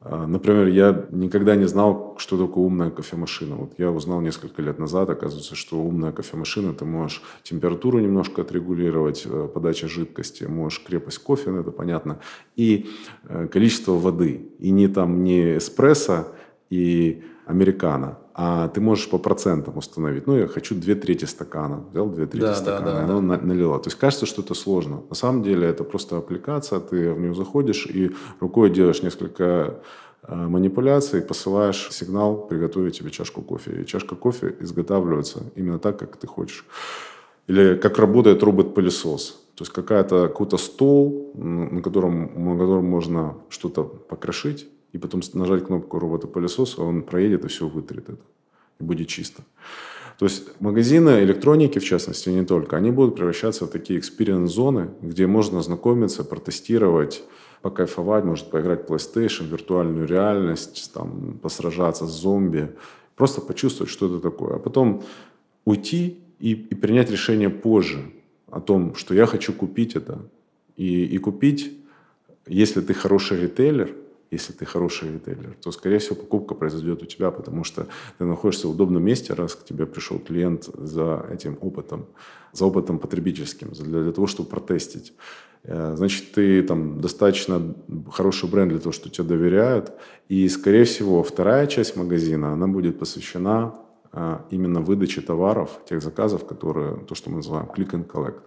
А, 0.00 0.24
например, 0.24 0.68
я 0.68 1.06
никогда 1.10 1.56
не 1.56 1.66
знал, 1.66 2.14
что 2.18 2.38
такое 2.38 2.64
умная 2.64 2.90
кофемашина. 2.90 3.56
Вот 3.56 3.72
я 3.76 3.90
узнал 3.90 4.20
несколько 4.20 4.62
лет 4.62 4.78
назад, 4.78 5.10
оказывается, 5.10 5.56
что 5.56 5.80
умная 5.80 6.12
кофемашина, 6.12 6.74
ты 6.74 6.84
можешь 6.84 7.22
температуру 7.42 7.98
немножко 7.98 8.42
отрегулировать, 8.42 9.26
э, 9.26 9.48
подача 9.52 9.88
жидкости, 9.88 10.44
можешь 10.44 10.80
крепость 10.86 11.18
кофе, 11.18 11.50
ну, 11.50 11.60
это 11.62 11.72
понятно, 11.72 12.20
и 12.54 12.88
э, 13.24 13.48
количество 13.48 13.94
воды. 13.94 14.52
И 14.60 14.70
не 14.70 14.86
там 14.86 15.24
не 15.24 15.58
эспрессо 15.58 16.28
и 16.70 17.24
американо, 17.46 18.18
а 18.40 18.68
ты 18.68 18.80
можешь 18.80 19.10
по 19.10 19.18
процентам 19.18 19.76
установить. 19.78 20.28
Ну, 20.28 20.36
я 20.36 20.46
хочу 20.46 20.76
две 20.76 20.94
трети 20.94 21.24
стакана. 21.24 21.84
Взял 21.90 22.08
две 22.08 22.24
трети 22.24 22.44
да, 22.44 22.54
стакана, 22.54 22.86
да, 22.86 22.92
да, 22.92 23.00
и 23.00 23.02
оно 23.02 23.36
да. 23.36 23.44
налила. 23.44 23.78
То 23.80 23.88
есть 23.88 23.98
кажется, 23.98 24.26
что 24.26 24.42
это 24.42 24.54
сложно. 24.54 25.02
На 25.08 25.16
самом 25.16 25.42
деле 25.42 25.66
это 25.66 25.82
просто 25.82 26.18
аппликация, 26.18 26.78
ты 26.78 27.12
в 27.14 27.18
нее 27.18 27.34
заходишь 27.34 27.86
и 27.86 28.14
рукой 28.38 28.70
делаешь 28.70 29.02
несколько 29.02 29.80
э, 30.22 30.34
манипуляций, 30.36 31.20
посылаешь 31.20 31.88
сигнал 31.90 32.46
приготовить 32.46 32.98
тебе 32.98 33.10
чашку 33.10 33.42
кофе. 33.42 33.82
И 33.82 33.86
чашка 33.86 34.14
кофе 34.14 34.54
изготавливается 34.60 35.42
именно 35.56 35.80
так, 35.80 35.98
как 35.98 36.16
ты 36.16 36.28
хочешь. 36.28 36.64
Или 37.48 37.74
как 37.74 37.98
работает 37.98 38.40
робот-пылесос. 38.44 39.30
То 39.56 39.62
есть 39.62 39.72
какая-то, 39.72 40.28
какой-то 40.28 40.58
стол, 40.58 41.32
на 41.34 41.82
котором, 41.82 42.30
на 42.44 42.56
котором 42.56 42.84
можно 42.84 43.34
что-то 43.48 43.82
покрошить, 43.82 44.68
и 44.92 44.98
потом 44.98 45.20
нажать 45.34 45.66
кнопку 45.66 45.98
робота-пылесоса, 45.98 46.82
он 46.82 47.02
проедет 47.02 47.44
и 47.44 47.48
все 47.48 47.68
вытрет 47.68 48.08
это. 48.08 48.22
И 48.80 48.84
будет 48.84 49.08
чисто. 49.08 49.42
То 50.18 50.26
есть 50.26 50.60
магазины 50.60 51.22
электроники, 51.22 51.78
в 51.78 51.84
частности, 51.84 52.30
не 52.30 52.44
только, 52.44 52.76
они 52.76 52.90
будут 52.90 53.14
превращаться 53.14 53.66
в 53.66 53.70
такие 53.70 54.00
experience-зоны, 54.00 54.90
где 55.02 55.26
можно 55.26 55.62
знакомиться, 55.62 56.24
протестировать, 56.24 57.22
покайфовать, 57.62 58.24
может 58.24 58.50
поиграть 58.50 58.88
в 58.88 58.92
PlayStation, 58.92 59.48
виртуальную 59.48 60.06
реальность, 60.06 60.90
там, 60.92 61.38
посражаться 61.40 62.06
с 62.06 62.10
зомби, 62.10 62.70
просто 63.14 63.40
почувствовать, 63.40 63.92
что 63.92 64.06
это 64.06 64.20
такое. 64.20 64.56
А 64.56 64.58
потом 64.58 65.04
уйти 65.64 66.18
и, 66.40 66.52
и 66.52 66.74
принять 66.74 67.10
решение 67.10 67.50
позже 67.50 68.10
о 68.50 68.60
том, 68.60 68.94
что 68.94 69.14
я 69.14 69.26
хочу 69.26 69.52
купить 69.52 69.94
это. 69.94 70.18
И, 70.76 71.04
и 71.04 71.18
купить, 71.18 71.76
если 72.46 72.80
ты 72.80 72.94
хороший 72.94 73.40
ритейлер– 73.40 73.94
если 74.30 74.52
ты 74.52 74.64
хороший 74.64 75.12
ритейлер, 75.12 75.56
то, 75.62 75.70
скорее 75.70 75.98
всего, 75.98 76.16
покупка 76.16 76.54
произойдет 76.54 77.02
у 77.02 77.06
тебя, 77.06 77.30
потому 77.30 77.64
что 77.64 77.86
ты 78.18 78.24
находишься 78.24 78.68
в 78.68 78.72
удобном 78.72 79.02
месте, 79.02 79.34
раз 79.34 79.54
к 79.54 79.64
тебе 79.64 79.86
пришел 79.86 80.18
клиент 80.18 80.64
за 80.64 81.26
этим 81.32 81.58
опытом, 81.60 82.06
за 82.52 82.66
опытом 82.66 82.98
потребительским, 82.98 83.70
для, 83.72 84.02
для 84.02 84.12
того, 84.12 84.26
чтобы 84.26 84.48
протестить. 84.50 85.14
Э, 85.64 85.94
значит, 85.96 86.32
ты 86.32 86.62
там 86.62 87.00
достаточно 87.00 87.74
хороший 88.12 88.48
бренд 88.48 88.70
для 88.70 88.80
того, 88.80 88.92
что 88.92 89.08
тебе 89.10 89.28
доверяют. 89.28 89.92
И, 90.28 90.48
скорее 90.48 90.84
всего, 90.84 91.22
вторая 91.22 91.66
часть 91.66 91.96
магазина, 91.96 92.52
она 92.52 92.66
будет 92.66 92.98
посвящена 92.98 93.74
э, 94.12 94.38
именно 94.50 94.80
выдаче 94.80 95.20
товаров, 95.20 95.80
тех 95.88 96.02
заказов, 96.02 96.46
которые, 96.46 96.96
то, 96.96 97.14
что 97.14 97.30
мы 97.30 97.36
называем 97.36 97.66
click 97.66 97.90
and 97.90 98.06
collect. 98.06 98.40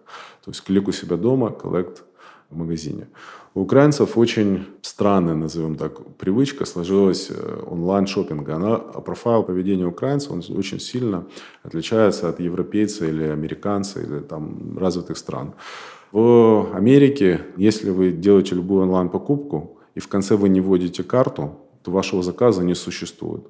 То 0.44 0.52
есть 0.52 0.64
клик 0.64 0.88
у 0.88 0.92
себя 0.92 1.18
дома, 1.18 1.48
collect 1.48 2.02
в 2.50 2.58
магазине. 2.58 3.08
У 3.54 3.62
украинцев 3.62 4.18
очень 4.18 4.66
странная, 4.82 5.36
назовем 5.36 5.76
так, 5.76 6.16
привычка 6.16 6.66
сложилась 6.66 7.30
э, 7.30 7.64
онлайн-шоппинга. 7.70 8.56
Она, 8.56 8.76
а 8.76 9.02
профайл 9.02 9.44
поведения 9.44 9.86
украинцев, 9.86 10.32
он 10.32 10.42
очень 10.58 10.80
сильно 10.80 11.26
отличается 11.62 12.30
от 12.30 12.40
европейца 12.40 13.06
или 13.06 13.24
американца 13.26 14.00
или 14.00 14.20
там 14.20 14.78
развитых 14.78 15.18
стран. 15.18 15.54
В 16.14 16.74
Америке, 16.74 17.42
если 17.58 17.90
вы 17.90 18.12
делаете 18.12 18.56
любую 18.56 18.84
онлайн-покупку, 18.84 19.80
и 19.96 20.00
в 20.00 20.08
конце 20.08 20.36
вы 20.36 20.48
не 20.48 20.62
вводите 20.62 21.04
карту, 21.04 21.58
то 21.84 21.92
вашего 21.92 22.24
заказа 22.24 22.64
не 22.64 22.76
существует. 22.76 23.44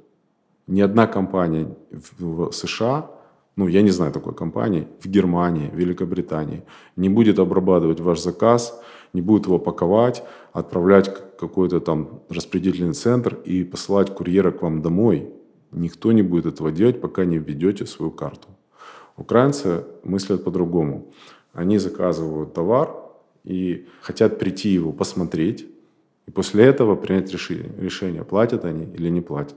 Ни 0.66 0.82
одна 0.82 1.06
компания 1.06 1.76
в 2.18 2.52
США, 2.52 3.12
ну, 3.56 3.68
я 3.68 3.84
не 3.84 3.92
знаю 3.92 4.12
такой 4.12 4.34
компании, 4.34 4.88
в 5.00 5.08
Германии, 5.08 5.70
в 5.70 5.76
Великобритании, 5.76 6.64
не 6.96 7.10
будет 7.10 7.38
обрабатывать 7.38 8.00
ваш 8.00 8.20
заказ– 8.20 8.82
не 9.14 9.22
будет 9.22 9.46
его 9.46 9.60
паковать, 9.60 10.24
отправлять 10.54 11.10
в 11.10 11.40
какой-то 11.40 11.80
там 11.80 12.22
распределительный 12.30 12.94
центр 12.94 13.36
и 13.46 13.64
посылать 13.64 14.14
курьера 14.14 14.52
к 14.52 14.62
вам 14.62 14.82
домой. 14.82 15.30
Никто 15.72 16.12
не 16.12 16.22
будет 16.22 16.46
этого 16.46 16.72
делать, 16.72 17.02
пока 17.02 17.26
не 17.26 17.38
введете 17.38 17.86
свою 17.86 18.12
карту. 18.12 18.48
Украинцы 19.18 19.86
мыслят 20.04 20.44
по-другому. 20.44 21.12
Они 21.54 21.78
заказывают 21.78 22.54
товар 22.54 22.96
и 23.44 23.88
хотят 24.02 24.40
прийти 24.40 24.70
его 24.70 24.92
посмотреть, 24.92 25.68
и 26.28 26.32
после 26.32 26.66
этого 26.66 26.96
принять 26.96 27.32
решение 27.32 28.24
платят 28.24 28.66
они 28.66 28.86
или 28.86 29.10
не 29.10 29.22
платят. 29.22 29.56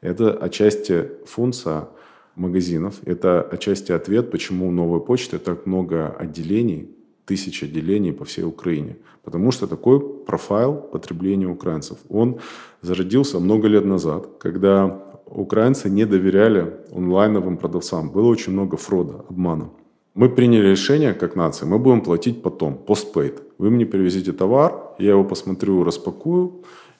Это 0.00 0.32
отчасти 0.32 1.10
функция 1.26 1.88
магазинов, 2.34 3.00
это 3.04 3.42
отчасти 3.42 3.92
ответ, 3.92 4.30
почему 4.30 4.68
у 4.68 4.70
новой 4.70 5.00
почты 5.00 5.38
так 5.38 5.66
много 5.66 6.08
отделений, 6.08 6.90
тысяч 7.30 7.62
отделений 7.62 8.12
по 8.12 8.24
всей 8.24 8.44
Украине. 8.44 8.96
Потому 9.22 9.52
что 9.52 9.66
такой 9.66 10.00
профайл 10.00 10.74
потребления 10.92 11.46
украинцев. 11.46 11.98
Он 12.08 12.40
зародился 12.82 13.40
много 13.40 13.68
лет 13.68 13.84
назад, 13.84 14.26
когда 14.40 14.98
украинцы 15.26 15.90
не 15.90 16.06
доверяли 16.06 16.74
онлайновым 16.92 17.56
продавцам. 17.56 18.10
Было 18.10 18.26
очень 18.26 18.52
много 18.52 18.76
фрода, 18.76 19.24
обмана. 19.28 19.68
Мы 20.14 20.28
приняли 20.28 20.70
решение, 20.70 21.14
как 21.14 21.36
нация, 21.36 21.68
мы 21.68 21.78
будем 21.78 22.00
платить 22.00 22.42
потом, 22.42 22.74
postpaid. 22.74 23.42
Вы 23.58 23.70
мне 23.70 23.86
привезите 23.86 24.32
товар, 24.32 24.72
я 24.98 25.10
его 25.10 25.24
посмотрю, 25.24 25.84
распакую, 25.84 26.50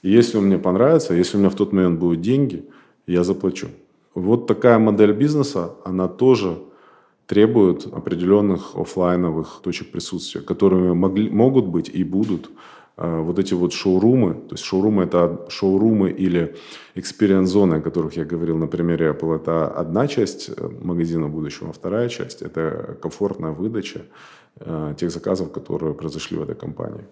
и 0.02 0.18
если 0.18 0.38
он 0.38 0.44
мне 0.44 0.58
понравится, 0.58 1.14
если 1.14 1.38
у 1.38 1.40
меня 1.40 1.50
в 1.50 1.56
тот 1.56 1.72
момент 1.72 1.98
будут 1.98 2.20
деньги, 2.20 2.62
я 3.08 3.24
заплачу. 3.24 3.66
Вот 4.14 4.46
такая 4.46 4.78
модель 4.78 5.12
бизнеса, 5.12 5.70
она 5.84 6.06
тоже 6.08 6.56
требуют 7.30 7.86
определенных 7.86 8.74
офлайновых 8.74 9.60
точек 9.62 9.92
присутствия, 9.92 10.40
которыми 10.40 10.94
могли, 10.94 11.30
могут 11.30 11.66
быть 11.66 11.88
и 11.88 12.02
будут 12.02 12.50
э, 12.96 13.22
вот 13.22 13.38
эти 13.38 13.54
вот 13.54 13.72
шоурумы, 13.72 14.34
то 14.34 14.54
есть 14.54 14.64
шоурумы 14.64 15.04
это 15.04 15.46
шоурумы 15.48 16.10
или 16.10 16.56
experience-зоны, 16.96 17.74
о 17.76 17.80
которых 17.80 18.16
я 18.16 18.24
говорил 18.24 18.58
на 18.58 18.66
примере 18.66 19.10
Apple, 19.10 19.36
это 19.36 19.68
одна 19.68 20.08
часть 20.08 20.50
э, 20.56 20.70
магазина 20.82 21.28
будущего, 21.28 21.70
а 21.70 21.72
вторая 21.72 22.08
часть 22.08 22.42
это 22.42 22.96
комфортная 23.00 23.52
выдача 23.52 24.00
э, 24.56 24.94
тех 24.98 25.12
заказов, 25.12 25.52
которые 25.52 25.94
произошли 25.94 26.36
в 26.36 26.42
этой 26.42 26.56
компании. 26.56 27.04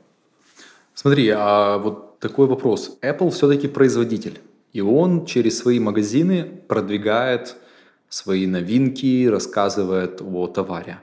Смотри, 0.94 1.28
а 1.28 1.78
вот 1.78 2.18
такой 2.18 2.48
вопрос. 2.48 2.98
Apple 3.02 3.31
все-таки 3.31 3.68
производитель, 3.68 4.40
и 4.72 4.81
он 4.81 5.26
через 5.26 5.59
свои 5.59 5.78
магазины 5.78 6.44
продвигает 6.66 7.57
свои 8.08 8.46
новинки, 8.46 9.26
рассказывает 9.26 10.22
о 10.22 10.46
товаре. 10.46 10.98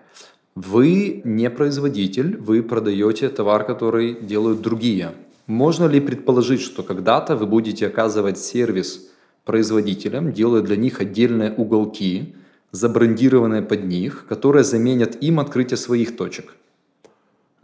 Вы 0.55 1.21
не 1.25 1.49
производитель, 1.49 2.37
вы 2.37 2.63
продаете 2.63 3.29
товар, 3.29 3.65
который 3.65 4.17
делают 4.21 4.61
другие. 4.61 5.11
Можно 5.47 5.85
ли 5.85 5.99
предположить, 5.99 6.61
что 6.61 6.81
когда-то 6.81 7.35
вы 7.35 7.45
будете 7.45 7.87
оказывать 7.87 8.37
сервис 8.39 9.09
производителям, 9.43 10.31
делая 10.31 10.61
для 10.61 10.75
них 10.75 11.01
отдельные 11.01 11.51
уголки, 11.51 12.35
забрендированные 12.71 13.61
под 13.61 13.83
них, 13.83 14.25
которые 14.27 14.63
заменят 14.63 15.21
им 15.21 15.39
открытие 15.39 15.77
своих 15.77 16.15
точек? 16.15 16.55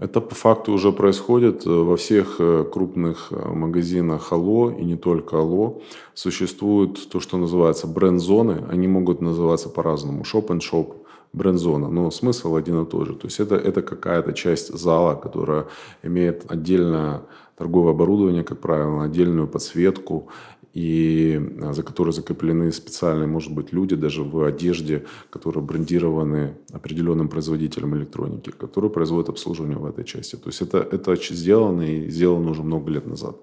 Это 0.01 0.19
по 0.19 0.33
факту 0.33 0.73
уже 0.73 0.91
происходит 0.91 1.67
э, 1.67 1.69
во 1.69 1.95
всех 1.95 2.37
э, 2.39 2.65
крупных 2.73 3.27
э, 3.29 3.53
магазинах 3.53 4.31
Алло 4.31 4.71
и 4.71 4.83
не 4.83 4.95
только 4.95 5.37
Алло. 5.37 5.79
Существует 6.15 7.07
то, 7.11 7.19
что 7.19 7.37
называется 7.37 7.85
бренд-зоны. 7.85 8.63
Они 8.71 8.87
могут 8.87 9.21
называться 9.21 9.69
по-разному. 9.69 10.23
Shop-in-shop, 10.23 11.05
бренд-зона, 11.33 11.89
но 11.89 12.09
смысл 12.09 12.55
один 12.55 12.81
и 12.81 12.85
тот 12.87 13.07
же. 13.07 13.13
То 13.13 13.27
есть 13.27 13.39
это, 13.39 13.55
это 13.55 13.83
какая-то 13.83 14.33
часть 14.33 14.73
зала, 14.75 15.13
которая 15.13 15.67
имеет 16.01 16.51
отдельное 16.51 17.21
торговое 17.55 17.91
оборудование, 17.91 18.43
как 18.43 18.59
правило, 18.59 19.03
отдельную 19.03 19.47
подсветку 19.47 20.29
и 20.73 21.39
а, 21.61 21.73
за 21.73 21.83
которые 21.83 22.13
закреплены 22.13 22.71
специальные, 22.71 23.27
может 23.27 23.53
быть, 23.53 23.73
люди 23.73 23.95
даже 23.95 24.23
в 24.23 24.43
одежде, 24.43 25.05
которые 25.29 25.63
брендированы 25.63 26.55
определенным 26.71 27.27
производителем 27.27 27.95
электроники, 27.95 28.51
которые 28.51 28.89
производят 28.89 29.29
обслуживание 29.29 29.77
в 29.77 29.85
этой 29.85 30.05
части. 30.05 30.35
То 30.35 30.49
есть 30.49 30.61
это, 30.61 30.77
это 30.77 31.15
сделано 31.15 31.81
и 31.81 32.09
сделано 32.09 32.51
уже 32.51 32.63
много 32.63 32.89
лет 32.91 33.07
назад. 33.07 33.35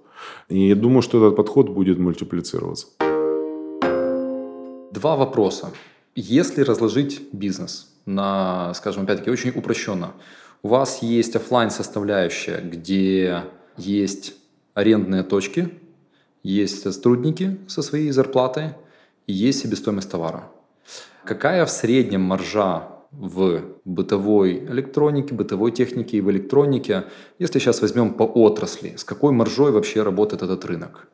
И 0.48 0.68
я 0.68 0.74
думаю, 0.74 1.02
что 1.02 1.18
этот 1.18 1.36
подход 1.36 1.68
будет 1.68 1.98
мультиплицироваться. 1.98 2.86
Два 4.92 5.16
вопроса. 5.16 5.70
Если 6.14 6.62
разложить 6.62 7.20
бизнес 7.32 7.94
на, 8.06 8.72
скажем, 8.74 9.04
опять-таки, 9.04 9.30
очень 9.30 9.50
упрощенно, 9.50 10.12
у 10.62 10.68
вас 10.68 11.02
есть 11.02 11.36
офлайн 11.36 11.70
составляющая, 11.70 12.60
где 12.60 13.44
есть 13.76 14.34
арендные 14.74 15.22
точки, 15.22 15.70
есть 16.42 16.82
сотрудники 16.82 17.58
со 17.66 17.82
своей 17.82 18.10
зарплатой 18.10 18.74
и 19.26 19.32
есть 19.32 19.60
себестоимость 19.60 20.10
товара. 20.10 20.50
Какая 21.24 21.64
в 21.66 21.70
среднем 21.70 22.22
маржа 22.22 22.88
в 23.10 23.62
бытовой 23.84 24.64
электронике, 24.66 25.34
бытовой 25.34 25.72
технике 25.72 26.18
и 26.18 26.20
в 26.20 26.30
электронике, 26.30 27.04
если 27.38 27.58
сейчас 27.58 27.80
возьмем 27.80 28.14
по 28.14 28.22
отрасли, 28.22 28.94
с 28.96 29.04
какой 29.04 29.32
маржой 29.32 29.72
вообще 29.72 30.02
работает 30.02 30.42
этот 30.42 30.64
рынок? 30.64 31.08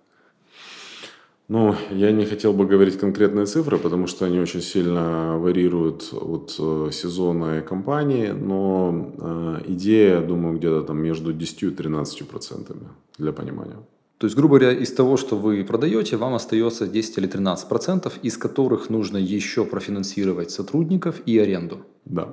Ну, 1.48 1.74
я 1.90 2.10
не 2.10 2.24
хотел 2.24 2.54
бы 2.54 2.66
говорить 2.66 2.98
конкретные 2.98 3.44
цифры, 3.44 3.76
потому 3.76 4.06
что 4.06 4.24
они 4.24 4.40
очень 4.40 4.62
сильно 4.62 5.38
варьируют 5.38 6.08
от 6.12 6.56
э, 6.58 6.88
сезона 6.90 7.58
и 7.58 7.62
компании, 7.62 8.28
но 8.28 9.12
э, 9.18 9.60
идея, 9.68 10.22
думаю, 10.22 10.56
где-то 10.56 10.82
там 10.82 11.02
между 11.02 11.34
10 11.34 11.62
и 11.62 11.70
13 11.70 12.26
процентами 12.26 12.88
для 13.18 13.32
понимания. 13.32 13.76
То 14.24 14.26
есть, 14.26 14.38
грубо 14.38 14.58
говоря, 14.58 14.72
из 14.72 14.90
того, 14.90 15.18
что 15.18 15.36
вы 15.36 15.62
продаете, 15.64 16.16
вам 16.16 16.32
остается 16.32 16.86
10 16.86 17.18
или 17.18 17.26
13 17.26 17.68
процентов, 17.68 18.14
из 18.22 18.38
которых 18.38 18.88
нужно 18.88 19.18
еще 19.18 19.66
профинансировать 19.66 20.50
сотрудников 20.50 21.20
и 21.26 21.38
аренду. 21.38 21.82
Да. 22.06 22.28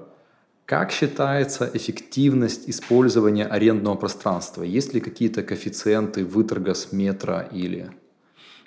Как 0.65 0.91
считается 0.91 1.69
эффективность 1.73 2.69
использования 2.69 3.45
арендного 3.45 3.95
пространства? 3.95 4.63
Есть 4.63 4.93
ли 4.93 5.01
какие-то 5.01 5.43
коэффициенты 5.43 6.23
выторга 6.23 6.75
с 6.75 6.93
метра 6.93 7.49
или 7.51 7.89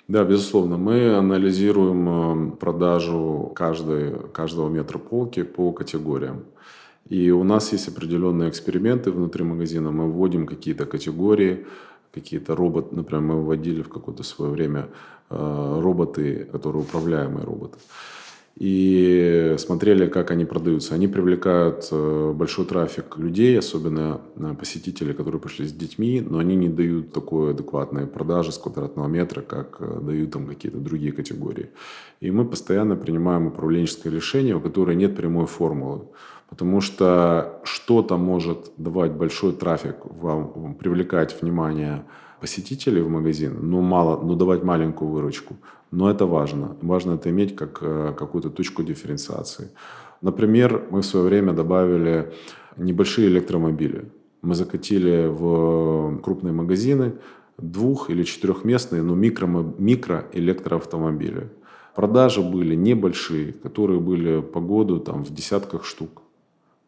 да, 0.07 0.23
безусловно. 0.23 0.77
Мы 0.77 1.15
анализируем 1.15 2.51
э, 2.53 2.57
продажу 2.57 3.51
каждой, 3.55 4.13
каждого 4.33 4.69
метра 4.69 4.99
полки 4.99 5.41
по 5.41 5.71
категориям. 5.71 6.43
И 7.09 7.31
у 7.31 7.43
нас 7.43 7.71
есть 7.71 7.87
определенные 7.87 8.49
эксперименты 8.49 9.11
внутри 9.11 9.43
магазина. 9.43 9.91
Мы 9.91 10.11
вводим 10.11 10.45
какие-то 10.45 10.85
категории, 10.85 11.65
какие-то 12.15 12.55
роботы. 12.55 12.95
Например, 12.95 13.21
мы 13.21 13.43
вводили 13.43 13.81
в 13.81 13.89
какое-то 13.89 14.23
свое 14.23 14.51
время 14.51 14.87
э, 15.29 15.79
роботы, 15.81 16.47
которые 16.51 16.83
управляемые 16.83 17.45
роботы 17.45 17.77
и 18.57 19.55
смотрели, 19.57 20.07
как 20.07 20.31
они 20.31 20.45
продаются. 20.45 20.95
Они 20.95 21.07
привлекают 21.07 21.89
э, 21.91 22.31
большой 22.33 22.65
трафик 22.65 23.17
людей, 23.17 23.59
особенно 23.59 24.21
э, 24.37 24.55
посетителей, 24.57 25.13
которые 25.13 25.41
пришли 25.41 25.67
с 25.67 25.73
детьми, 25.73 26.21
но 26.21 26.39
они 26.39 26.55
не 26.55 26.69
дают 26.69 27.11
такой 27.11 27.51
адекватной 27.51 28.07
продажи 28.07 28.53
с 28.53 28.57
квадратного 28.57 29.07
метра, 29.07 29.41
как 29.41 29.81
дают 30.05 30.31
там 30.31 30.47
какие-то 30.47 30.77
другие 30.77 31.11
категории. 31.11 31.69
И 32.21 32.31
мы 32.31 32.45
постоянно 32.45 32.95
принимаем 32.95 33.47
управленческое 33.47 34.13
решение, 34.13 34.55
у 34.55 34.61
которого 34.61 34.93
нет 34.93 35.17
прямой 35.17 35.47
формулы. 35.47 36.03
Потому 36.49 36.81
что 36.81 37.59
что-то 37.63 38.17
может 38.17 38.71
давать 38.77 39.11
большой 39.11 39.53
трафик, 39.53 39.95
вам, 40.05 40.75
привлекать 40.75 41.41
внимание 41.41 42.03
посетителей 42.39 43.01
в 43.01 43.09
магазин, 43.09 43.57
но 43.61 43.81
мало, 43.81 44.21
но 44.21 44.35
давать 44.35 44.63
маленькую 44.63 45.09
выручку. 45.09 45.55
Но 45.91 46.09
это 46.09 46.25
важно. 46.25 46.75
Важно 46.81 47.13
это 47.13 47.29
иметь 47.29 47.55
как 47.55 47.79
э, 47.81 48.13
какую-то 48.17 48.49
точку 48.49 48.83
дифференциации. 48.83 49.69
Например, 50.21 50.83
мы 50.91 51.01
в 51.01 51.05
свое 51.05 51.25
время 51.25 51.53
добавили 51.53 52.33
небольшие 52.77 53.27
электромобили. 53.27 54.11
Мы 54.41 54.55
закатили 54.55 55.27
в 55.27 56.19
крупные 56.21 56.53
магазины 56.53 57.13
двух- 57.57 58.09
или 58.09 58.23
четырехместные, 58.23 59.01
но 59.01 59.15
микро, 59.15 59.47
микроэлектроавтомобили. 59.77 61.49
Продажи 61.95 62.41
были 62.41 62.75
небольшие, 62.75 63.53
которые 63.53 63.99
были 63.99 64.41
по 64.41 64.59
году 64.59 64.99
там, 64.99 65.23
в 65.23 65.33
десятках 65.33 65.85
штук, 65.85 66.21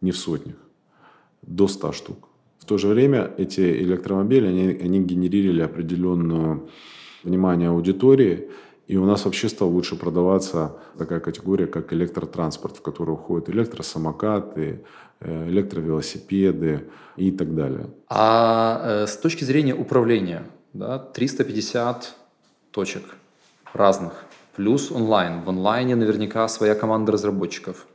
не 0.01 0.11
в 0.11 0.17
сотнях, 0.17 0.55
до 1.41 1.67
100 1.67 1.91
штук. 1.91 2.29
В 2.59 2.65
то 2.65 2.77
же 2.77 2.87
время 2.87 3.31
эти 3.37 3.61
электромобили, 3.61 4.47
они, 4.47 4.67
они 4.83 4.99
генерировали 5.03 5.61
определенное 5.61 6.59
внимание 7.23 7.69
аудитории, 7.69 8.49
и 8.87 8.97
у 8.97 9.05
нас 9.05 9.25
вообще 9.25 9.49
стала 9.49 9.69
лучше 9.69 9.95
продаваться 9.95 10.77
такая 10.97 11.19
категория, 11.19 11.67
как 11.67 11.93
электротранспорт, 11.93 12.77
в 12.77 12.81
которую 12.81 13.15
уходят 13.15 13.49
электросамокаты, 13.49 14.83
э, 15.19 15.49
электровелосипеды 15.49 16.85
и 17.17 17.31
так 17.31 17.53
далее. 17.53 17.89
А 18.07 18.81
э, 18.83 19.07
с 19.07 19.17
точки 19.17 19.43
зрения 19.43 19.75
управления, 19.75 20.43
да, 20.73 20.99
350 20.99 22.15
точек 22.71 23.03
разных, 23.73 24.25
плюс 24.55 24.91
онлайн. 24.91 25.41
В 25.41 25.49
онлайне 25.49 25.95
наверняка 25.95 26.47
своя 26.47 26.73
команда 26.73 27.11
разработчиков, 27.11 27.85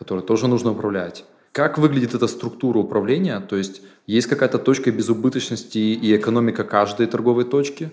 которой 0.00 0.22
тоже 0.22 0.48
нужно 0.48 0.70
управлять. 0.70 1.24
Как 1.52 1.78
выглядит 1.78 2.14
эта 2.14 2.26
структура 2.26 2.78
управления? 2.78 3.40
То 3.40 3.56
есть 3.56 3.82
есть 4.06 4.28
какая-то 4.28 4.58
точка 4.58 4.90
безубыточности 4.90 5.78
и 5.78 6.16
экономика 6.16 6.64
каждой 6.64 7.06
торговой 7.06 7.44
точки? 7.44 7.90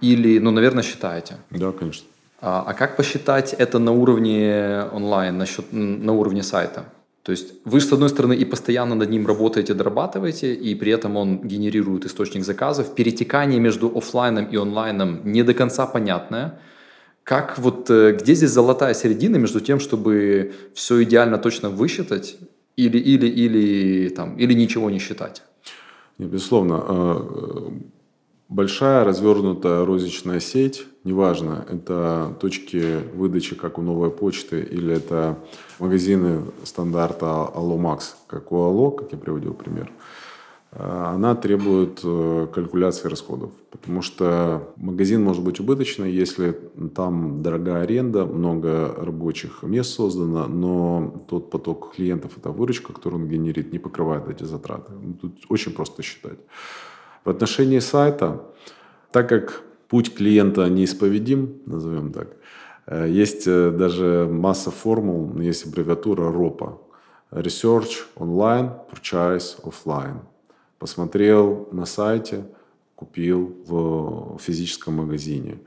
Или, 0.00 0.38
ну, 0.38 0.50
наверное, 0.52 0.84
считаете? 0.84 1.34
Да, 1.50 1.72
конечно. 1.72 2.06
А, 2.40 2.64
а 2.66 2.74
как 2.74 2.96
посчитать 2.96 3.54
это 3.54 3.80
на 3.80 3.92
уровне 3.92 4.84
онлайн, 4.92 5.36
на, 5.36 5.46
счет, 5.46 5.64
на 5.72 6.12
уровне 6.12 6.42
сайта? 6.42 6.84
То 7.22 7.32
есть 7.32 7.54
вы, 7.64 7.80
с 7.80 7.92
одной 7.92 8.08
стороны, 8.08 8.34
и 8.34 8.44
постоянно 8.44 8.94
над 8.94 9.10
ним 9.10 9.26
работаете, 9.26 9.74
дорабатываете, 9.74 10.54
и 10.54 10.76
при 10.76 10.92
этом 10.92 11.16
он 11.16 11.40
генерирует 11.48 12.04
источник 12.04 12.44
заказов. 12.44 12.94
Перетекание 12.94 13.58
между 13.58 13.88
офлайном 13.88 14.44
и 14.44 14.56
онлайном 14.56 15.20
не 15.24 15.42
до 15.42 15.54
конца 15.54 15.86
понятное. 15.86 16.60
Как 17.26 17.58
вот, 17.58 17.90
э, 17.90 18.12
где 18.12 18.34
здесь 18.34 18.50
золотая 18.50 18.94
середина 18.94 19.34
между 19.34 19.60
тем, 19.60 19.80
чтобы 19.80 20.52
все 20.74 21.02
идеально 21.02 21.38
точно 21.38 21.70
высчитать 21.70 22.36
или, 22.76 22.98
или, 22.98 23.26
или, 23.26 24.08
там, 24.10 24.36
или 24.36 24.54
ничего 24.54 24.90
не 24.90 25.00
считать? 25.00 25.42
Безусловно. 26.18 26.84
А, 26.86 27.72
Большая 28.48 29.04
развернутая 29.04 29.84
розничная 29.84 30.38
сеть, 30.38 30.86
неважно, 31.02 31.66
это 31.68 32.36
точки 32.40 33.00
выдачи, 33.16 33.56
как 33.56 33.76
у 33.78 33.82
новой 33.82 34.12
почты, 34.12 34.60
или 34.62 34.94
это 34.94 35.36
магазины 35.80 36.42
стандарта 36.62 37.26
Allo 37.26 37.76
Max, 37.76 38.14
как 38.28 38.52
у 38.52 38.56
Allo, 38.56 38.94
как 38.94 39.10
я 39.10 39.18
приводил 39.18 39.52
пример, 39.52 39.90
э, 39.90 40.25
она 40.78 41.34
требует 41.34 42.00
э, 42.04 42.48
калькуляции 42.52 43.08
расходов. 43.08 43.50
Потому 43.70 44.02
что 44.02 44.74
магазин 44.76 45.22
может 45.22 45.42
быть 45.42 45.58
убыточный, 45.58 46.12
если 46.12 46.52
там 46.94 47.42
дорогая 47.42 47.82
аренда, 47.82 48.26
много 48.26 48.94
рабочих 48.98 49.62
мест 49.62 49.94
создано, 49.94 50.46
но 50.46 51.24
тот 51.28 51.50
поток 51.50 51.94
клиентов, 51.96 52.32
эта 52.36 52.50
выручка, 52.50 52.92
которую 52.92 53.22
он 53.22 53.28
генерит, 53.28 53.72
не 53.72 53.78
покрывает 53.78 54.28
эти 54.28 54.44
затраты. 54.44 54.92
Ну, 54.92 55.14
тут 55.14 55.44
очень 55.48 55.72
просто 55.72 56.02
считать. 56.02 56.38
В 57.24 57.30
отношении 57.30 57.78
сайта, 57.78 58.42
так 59.12 59.28
как 59.28 59.62
путь 59.88 60.14
клиента 60.14 60.68
неисповедим, 60.68 61.62
назовем 61.64 62.12
так, 62.12 62.36
э, 62.86 63.08
есть 63.08 63.46
э, 63.46 63.70
даже 63.70 64.28
масса 64.30 64.70
формул, 64.70 65.40
есть 65.40 65.66
аббревиатура 65.66 66.30
ROPA. 66.30 66.78
Research 67.32 68.04
online, 68.16 68.70
purchase 68.90 69.56
offline. 69.62 70.18
Посмотрел 70.78 71.68
на 71.72 71.86
сайте, 71.86 72.44
купил 72.94 73.56
в 73.66 74.38
физическом 74.40 74.94
магазине. 74.94 75.58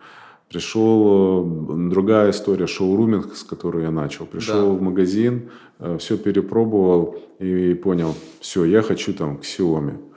Пришел, 0.50 1.46
э, 1.46 1.90
другая 1.90 2.32
история, 2.32 2.68
шоуруминг, 2.68 3.36
с 3.36 3.44
которой 3.44 3.84
я 3.84 3.92
начал. 3.92 4.26
Пришел 4.26 4.72
да. 4.72 4.78
в 4.78 4.82
магазин, 4.82 5.52
все 6.00 6.18
перепробовал 6.18 7.18
и 7.40 7.74
понял, 7.74 8.16
все, 8.42 8.66
я 8.66 8.82
хочу 8.82 9.14
там 9.14 9.38
к 9.38 9.44
Xiaomi 9.44 10.10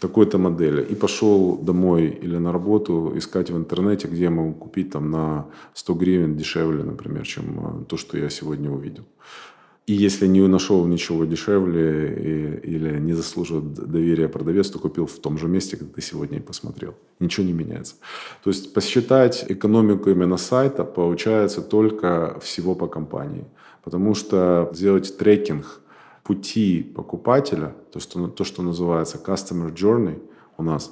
такой-то 0.00 0.38
модели. 0.38 0.82
И 0.82 0.94
пошел 0.94 1.56
домой 1.56 2.08
или 2.08 2.36
на 2.36 2.52
работу 2.52 3.12
искать 3.16 3.50
в 3.50 3.56
интернете, 3.56 4.08
где 4.08 4.24
я 4.24 4.30
могу 4.30 4.52
купить 4.52 4.90
там 4.90 5.10
на 5.10 5.46
100 5.74 5.94
гривен 5.94 6.36
дешевле, 6.36 6.82
например, 6.84 7.26
чем 7.26 7.82
э, 7.82 7.84
то, 7.84 7.96
что 7.96 8.18
я 8.18 8.28
сегодня 8.28 8.70
увидел. 8.70 9.04
И 9.86 9.92
если 9.92 10.26
не 10.26 10.46
нашел 10.48 10.84
ничего 10.86 11.24
дешевле 11.24 12.12
и, 12.12 12.74
или 12.74 12.98
не 12.98 13.12
заслуживает 13.14 13.74
доверия 13.74 14.28
продавец, 14.28 14.68
то 14.70 14.78
купил 14.78 15.06
в 15.06 15.18
том 15.18 15.38
же 15.38 15.46
месте, 15.46 15.76
где 15.76 15.86
ты 15.86 16.02
сегодня 16.02 16.38
и 16.38 16.42
посмотрел. 16.42 16.94
Ничего 17.20 17.46
не 17.46 17.52
меняется. 17.52 17.94
То 18.42 18.50
есть 18.50 18.74
посчитать 18.74 19.44
экономику 19.48 20.10
именно 20.10 20.38
сайта 20.38 20.84
получается 20.84 21.62
только 21.62 22.38
всего 22.40 22.74
по 22.74 22.88
компании. 22.88 23.44
Потому 23.84 24.14
что 24.14 24.70
сделать 24.72 25.16
трекинг– 25.16 25.80
пути 26.26 26.82
покупателя, 26.82 27.74
то, 27.92 28.00
что, 28.00 28.26
то, 28.26 28.42
что 28.42 28.62
называется 28.62 29.18
customer 29.24 29.72
journey 29.72 30.20
у 30.56 30.64
нас 30.64 30.90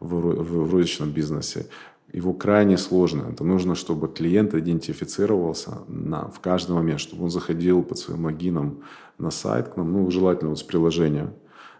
в, 0.00 0.14
в, 0.14 0.66
в 0.66 0.72
розничном 0.72 1.10
бизнесе, 1.10 1.66
его 2.12 2.32
крайне 2.32 2.76
сложно. 2.76 3.30
Это 3.32 3.44
нужно, 3.44 3.74
чтобы 3.74 4.08
клиент 4.08 4.54
идентифицировался 4.54 5.78
на, 5.88 6.28
в 6.28 6.40
каждый 6.40 6.72
момент, 6.72 7.00
чтобы 7.00 7.24
он 7.24 7.30
заходил 7.30 7.82
под 7.82 7.98
своим 7.98 8.24
логином 8.24 8.82
на 9.18 9.30
сайт 9.30 9.68
к 9.68 9.76
нам, 9.76 9.92
ну, 9.92 10.10
желательно 10.10 10.50
вот 10.50 10.58
с 10.58 10.62
приложения, 10.62 11.32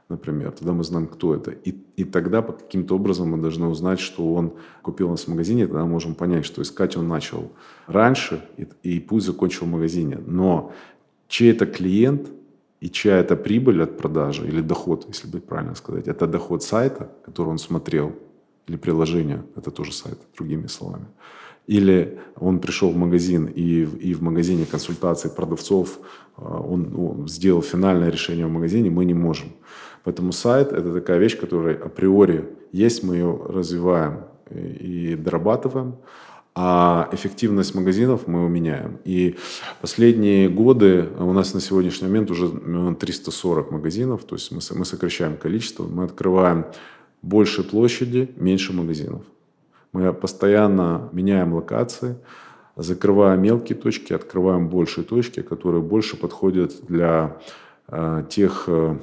например, 0.08 0.52
тогда 0.52 0.72
мы 0.72 0.84
знаем, 0.84 1.06
кто 1.06 1.34
это. 1.34 1.50
И, 1.50 1.74
и 1.96 2.04
тогда 2.04 2.42
по 2.42 2.52
каким-то 2.52 2.96
образом 2.96 3.30
мы 3.30 3.38
должны 3.38 3.66
узнать, 3.66 4.00
что 4.00 4.34
он 4.34 4.52
купил 4.82 5.08
нас 5.10 5.24
в 5.24 5.28
магазине, 5.28 5.66
тогда 5.66 5.84
мы 5.84 5.90
можем 5.90 6.14
понять, 6.14 6.44
что 6.44 6.62
искать 6.62 6.96
он 6.96 7.08
начал 7.08 7.50
раньше, 7.86 8.44
и, 8.56 8.66
и 8.82 9.00
пусть 9.00 9.26
закончил 9.26 9.66
в 9.66 9.70
магазине. 9.70 10.18
Но 10.26 10.72
чей 11.28 11.52
это 11.52 11.66
клиент 11.66 12.28
и 12.80 12.88
чья 12.88 13.18
это 13.18 13.36
прибыль 13.36 13.82
от 13.82 13.98
продажи 13.98 14.46
или 14.46 14.60
доход, 14.60 15.06
если 15.08 15.28
быть 15.28 15.44
правильно 15.44 15.74
сказать, 15.74 16.08
это 16.08 16.26
доход 16.26 16.62
сайта, 16.62 17.10
который 17.24 17.48
он 17.48 17.58
смотрел, 17.58 18.12
или 18.70 18.76
приложение, 18.76 19.42
это 19.56 19.70
тоже 19.70 19.92
сайт, 19.92 20.18
другими 20.38 20.68
словами. 20.68 21.06
Или 21.66 22.18
он 22.36 22.60
пришел 22.60 22.90
в 22.90 22.96
магазин, 22.96 23.46
и, 23.46 23.82
и 23.82 24.14
в 24.14 24.22
магазине 24.22 24.64
консультации 24.64 25.28
продавцов 25.28 25.98
а, 26.36 26.60
он, 26.60 26.94
он 26.96 27.28
сделал 27.28 27.62
финальное 27.62 28.10
решение 28.10 28.46
в 28.46 28.50
магазине, 28.50 28.90
мы 28.90 29.04
не 29.04 29.14
можем. 29.14 29.48
Поэтому 30.04 30.32
сайт– 30.32 30.72
это 30.72 30.94
такая 30.94 31.18
вещь, 31.18 31.38
которая 31.38 31.76
априори 31.76 32.44
есть, 32.72 33.02
мы 33.02 33.16
ее 33.16 33.40
развиваем 33.48 34.24
и 34.50 35.16
дорабатываем, 35.16 35.96
а 36.54 37.08
эффективность 37.12 37.74
магазинов 37.74 38.26
мы 38.26 38.48
меняем. 38.48 38.98
И 39.04 39.36
последние 39.80 40.48
годы 40.48 41.08
у 41.18 41.32
нас 41.32 41.54
на 41.54 41.60
сегодняшний 41.60 42.08
момент 42.08 42.30
уже 42.30 42.48
340 42.94 43.70
магазинов, 43.70 44.24
то 44.24 44.36
есть 44.36 44.52
мы, 44.52 44.60
мы 44.78 44.84
сокращаем 44.84 45.36
количество, 45.36 45.84
мы 45.86 46.04
открываем 46.04 46.64
больше 47.22 47.62
площади, 47.62 48.30
меньше 48.36 48.72
магазинов. 48.72 49.22
Мы 49.92 50.12
постоянно 50.12 51.08
меняем 51.12 51.52
локации, 51.54 52.16
закрываем 52.76 53.42
мелкие 53.42 53.76
точки, 53.76 54.12
открываем 54.12 54.68
большие 54.68 55.04
точки, 55.04 55.42
которые 55.42 55.82
больше 55.82 56.16
подходят 56.16 56.86
для 56.86 57.38
э, 57.88 58.24
тех 58.30 58.64
э, 58.68 58.96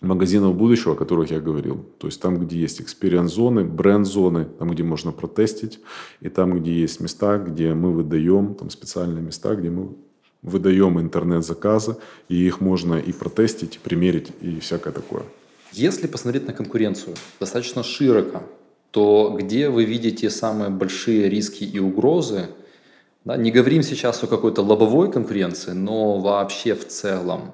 магазинов 0.00 0.56
будущего, 0.56 0.94
о 0.94 0.96
которых 0.96 1.30
я 1.30 1.40
говорил. 1.40 1.84
То 1.98 2.06
есть 2.06 2.20
там, 2.20 2.38
где 2.38 2.58
есть 2.58 2.80
experience-зоны, 2.80 3.64
бренд-зоны, 3.64 4.46
там, 4.58 4.70
где 4.70 4.82
можно 4.82 5.12
протестить, 5.12 5.80
и 6.20 6.28
там, 6.28 6.58
где 6.58 6.72
есть 6.72 7.00
места, 7.00 7.38
где 7.38 7.74
мы 7.74 7.92
выдаем, 7.92 8.54
там 8.54 8.70
специальные 8.70 9.22
места, 9.22 9.54
где 9.54 9.70
мы 9.70 9.90
выдаем 10.42 10.98
интернет-заказы, 10.98 11.96
и 12.28 12.34
их 12.34 12.60
можно 12.60 12.94
и 12.94 13.12
протестить, 13.12 13.76
и 13.76 13.78
примерить, 13.78 14.32
и 14.40 14.58
всякое 14.60 14.92
такое. 14.92 15.24
Если 15.72 16.06
посмотреть 16.06 16.46
на 16.46 16.52
конкуренцию 16.52 17.16
достаточно 17.38 17.82
широко, 17.82 18.42
то 18.90 19.36
где 19.38 19.68
вы 19.68 19.84
видите 19.84 20.30
самые 20.30 20.70
большие 20.70 21.28
риски 21.28 21.64
и 21.64 21.78
угрозы? 21.78 22.48
Да, 23.24 23.36
не 23.36 23.50
говорим 23.50 23.82
сейчас 23.82 24.22
о 24.24 24.26
какой-то 24.26 24.62
лобовой 24.62 25.12
конкуренции, 25.12 25.72
но 25.72 26.18
вообще 26.18 26.74
в 26.74 26.88
целом. 26.88 27.52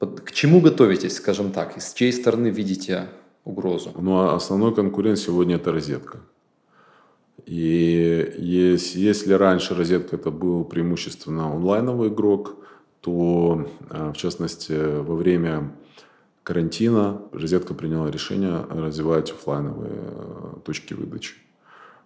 К 0.00 0.32
чему 0.32 0.60
готовитесь, 0.60 1.16
скажем 1.16 1.52
так? 1.52 1.80
С 1.80 1.94
чьей 1.94 2.12
стороны 2.12 2.48
видите 2.48 3.08
угрозу? 3.44 3.92
Ну, 3.96 4.18
а 4.18 4.34
основной 4.34 4.74
конкурент 4.74 5.18
сегодня 5.18 5.56
это 5.56 5.70
розетка. 5.70 6.20
И 7.46 8.34
если, 8.38 9.00
если 9.00 9.32
раньше 9.34 9.74
розетка 9.74 10.16
это 10.16 10.30
был 10.30 10.64
преимущественно 10.64 11.52
онлайновый 11.52 12.08
игрок, 12.08 12.56
то 13.00 13.68
а, 13.90 14.12
в 14.12 14.16
частности 14.16 14.72
во 14.72 15.14
время 15.14 15.72
карантина 16.42 17.22
розетка 17.32 17.74
приняла 17.74 18.10
решение 18.10 18.64
развивать 18.68 19.30
офлайновые 19.30 19.92
э, 19.94 20.54
точки 20.64 20.94
выдачи. 20.94 21.34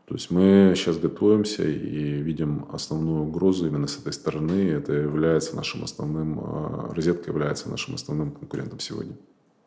То 0.07 0.15
есть 0.15 0.31
мы 0.31 0.75
сейчас 0.77 0.99
готовимся 0.99 1.65
и 1.65 2.23
видим 2.23 2.67
основную 2.73 3.25
угрозу 3.25 3.67
именно 3.67 3.89
с 3.89 3.99
этой 3.99 4.13
стороны. 4.13 4.71
Это 4.71 4.93
является 4.93 5.57
нашим 5.57 5.83
основным, 5.85 6.39
э, 6.39 6.95
розетка 6.95 7.31
является 7.31 7.69
нашим 7.69 7.95
основным 7.95 8.31
конкурентом 8.31 8.79
сегодня. 8.79 9.17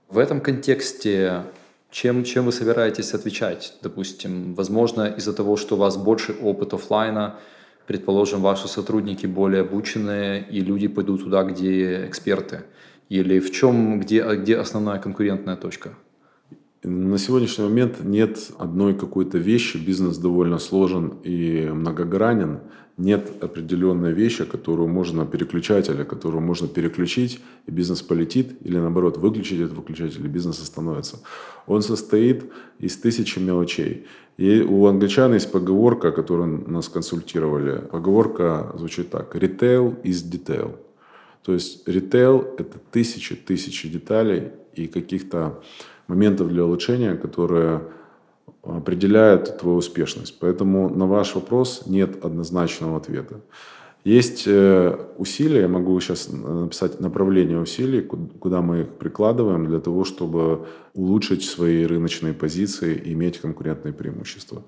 В 0.07 0.17
этом 0.17 0.39
контексте 0.39 1.43
чем, 1.91 2.23
чем 2.23 2.45
вы 2.45 2.51
собираетесь 2.51 3.13
отвечать? 3.13 3.73
Допустим, 3.81 4.53
возможно, 4.53 5.07
из-за 5.17 5.33
того, 5.33 5.57
что 5.57 5.75
у 5.75 5.79
вас 5.79 5.97
больше 5.97 6.33
опыт 6.41 6.73
офлайна, 6.73 7.39
предположим, 7.87 8.41
ваши 8.41 8.67
сотрудники 8.67 9.25
более 9.25 9.61
обученные, 9.61 10.47
и 10.47 10.61
люди 10.61 10.87
пойдут 10.87 11.23
туда, 11.23 11.43
где 11.43 12.05
эксперты– 12.05 12.61
или 13.09 13.39
в 13.39 13.51
чем, 13.51 13.99
где, 13.99 14.23
где 14.35 14.57
основная 14.57 14.99
конкурентная 14.99 15.55
точка? 15.55 15.89
На 16.83 17.17
сегодняшний 17.17 17.65
момент 17.65 18.03
нет 18.03 18.51
одной 18.57 18.93
какой-то 18.93 19.37
вещи, 19.37 19.77
бизнес 19.77 20.17
довольно 20.17 20.59
сложен 20.59 21.15
и 21.23 21.69
многогранен. 21.73 22.59
Нет 22.97 23.31
определенной 23.41 24.13
вещи, 24.13 24.45
которую 24.45 24.89
можно 24.89 25.25
переключателя, 25.25 26.03
которую 26.03 26.41
можно 26.41 26.67
переключить, 26.67 27.39
и 27.65 27.71
бизнес 27.71 28.01
полетит, 28.01 28.57
или 28.61 28.77
наоборот, 28.77 29.17
выключить 29.17 29.59
этот 29.59 29.77
выключатель, 29.77 30.25
и 30.25 30.29
бизнес 30.29 30.61
остановится. 30.61 31.19
Он 31.65 31.81
состоит 31.81 32.43
из 32.77 32.97
тысячи 32.97 33.39
мелочей. 33.39 34.05
И 34.37 34.61
у 34.61 34.85
англичан 34.85 35.33
есть 35.33 35.51
поговорка, 35.51 36.11
которую 36.11 36.69
нас 36.69 36.89
консультировали. 36.89 37.81
Поговорка 37.91 38.73
звучит 38.77 39.09
так. 39.09 39.35
Retail 39.35 40.01
is 40.03 40.23
detail. 40.29 40.77
То 41.43 41.53
есть 41.53 41.87
ритейл– 41.87 42.45
это 42.57 42.77
тысячи-тысячи 42.91 43.89
деталей 43.89 44.51
и 44.73 44.87
каких-то 44.87 45.61
моментов 46.07 46.49
для 46.49 46.65
улучшения, 46.65 47.15
которые 47.15 47.81
определяют 48.63 49.57
твою 49.57 49.77
успешность. 49.77 50.37
Поэтому 50.39 50.89
на 50.89 51.05
ваш 51.05 51.35
вопрос 51.35 51.83
нет 51.87 52.23
однозначного 52.25 52.97
ответа. 52.97 53.41
Есть 54.05 54.47
э, 54.47 54.97
усилия, 55.17 55.61
я 55.61 55.67
могу 55.67 55.99
сейчас 55.99 56.29
написать 56.31 57.01
направление 57.01 57.59
усилий, 57.59 58.01
куда 58.01 58.61
мы 58.61 58.81
их 58.81 58.87
прикладываем 58.97 59.65
для 59.65 59.79
того, 59.79 60.05
чтобы 60.05 60.67
улучшить 60.93 61.43
свои 61.43 61.85
рыночные 61.85 62.33
позиции 62.33 62.95
и 62.95 63.13
иметь 63.13 63.39
конкурентные 63.39 63.93
преимущества. 63.93 64.63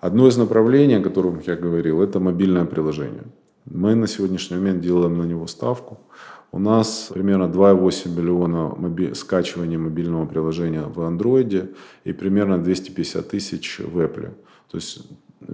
Одно 0.00 0.28
из 0.28 0.36
направлений, 0.36 0.96
о 0.96 1.02
котором 1.02 1.40
я 1.46 1.56
говорил, 1.56 2.02
это 2.02 2.20
мобильное 2.20 2.66
приложение. 2.66 3.24
Мы 3.70 3.94
на 3.94 4.06
сегодняшний 4.06 4.56
момент 4.56 4.80
делаем 4.80 5.18
на 5.18 5.24
него 5.24 5.46
ставку. 5.46 5.98
У 6.52 6.58
нас 6.58 7.10
примерно 7.12 7.44
2,8 7.44 8.08
миллиона 8.16 8.74
моби- 8.76 9.14
скачиваний 9.14 9.76
мобильного 9.76 10.26
приложения 10.26 10.82
в 10.82 10.98
Android 11.00 11.74
и 12.04 12.12
примерно 12.12 12.58
250 12.58 13.28
тысяч 13.28 13.80
в 13.80 13.98
Apple. 13.98 14.30
То 14.70 14.78
есть 14.78 15.06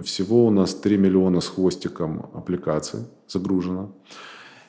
всего 0.03 0.45
у 0.45 0.51
нас 0.51 0.73
3 0.73 0.97
миллиона 0.97 1.41
с 1.41 1.47
хвостиком 1.47 2.29
аппликаций 2.33 3.01
загружено. 3.27 3.91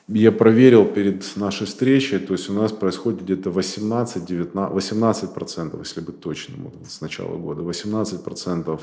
Я 0.09 0.31
проверил 0.31 0.85
перед 0.85 1.35
нашей 1.35 1.67
встречей, 1.67 2.19
то 2.19 2.33
есть 2.33 2.49
у 2.49 2.53
нас 2.53 2.71
происходит 2.71 3.23
где-то 3.23 3.49
18-19, 3.49 4.73
18%, 4.73 5.79
если 5.79 6.01
быть 6.01 6.19
точным, 6.21 6.71
с 6.87 7.01
начала 7.01 7.37
года, 7.37 7.61
18% 7.61 8.79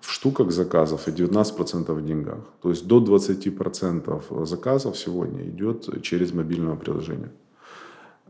в 0.00 0.10
штуках 0.10 0.50
заказов 0.50 1.08
и 1.08 1.10
19% 1.10 1.92
в 1.92 2.04
деньгах. 2.04 2.38
То 2.62 2.70
есть 2.70 2.86
до 2.86 3.00
20% 3.00 4.46
заказов 4.46 4.96
сегодня 4.96 5.48
идет 5.48 6.02
через 6.02 6.32
мобильное 6.32 6.76
приложение. 6.76 7.30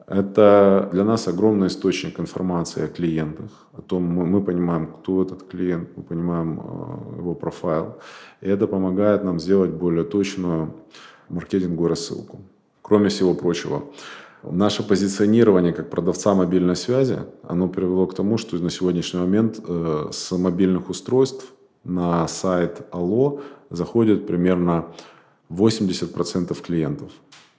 Это 0.06 0.88
для 0.92 1.04
нас 1.04 1.28
огромный 1.28 1.66
источник 1.66 2.18
информации 2.18 2.84
о 2.84 2.88
клиентах, 2.88 3.50
о 3.74 3.82
том, 3.82 4.04
мы, 4.04 4.24
мы 4.24 4.42
понимаем, 4.42 4.86
кто 4.86 5.22
этот 5.22 5.42
клиент, 5.46 5.90
мы 5.96 6.02
понимаем 6.02 6.58
э, 6.58 7.18
его 7.18 7.34
профайл. 7.34 7.98
И 8.40 8.48
это 8.48 8.66
помогает 8.66 9.22
нам 9.22 9.38
сделать 9.38 9.70
более 9.70 10.04
точную 10.04 10.72
маркетинговую 11.28 11.90
рассылку. 11.90 12.40
Кроме 12.80 13.10
всего 13.10 13.34
прочего, 13.34 13.82
Наше 14.42 14.86
позиционирование 14.86 15.72
как 15.72 15.90
продавца 15.90 16.34
мобильной 16.34 16.76
связи, 16.76 17.18
оно 17.42 17.68
привело 17.68 18.06
к 18.06 18.14
тому, 18.14 18.38
что 18.38 18.56
на 18.56 18.70
сегодняшний 18.70 19.20
момент 19.20 19.60
э, 19.66 20.08
с 20.12 20.30
мобильных 20.30 20.88
устройств 20.90 21.52
на 21.88 22.28
сайт 22.28 22.86
Алло 22.90 23.40
заходит 23.70 24.26
примерно 24.26 24.86
80% 25.50 26.62
клиентов. 26.62 27.10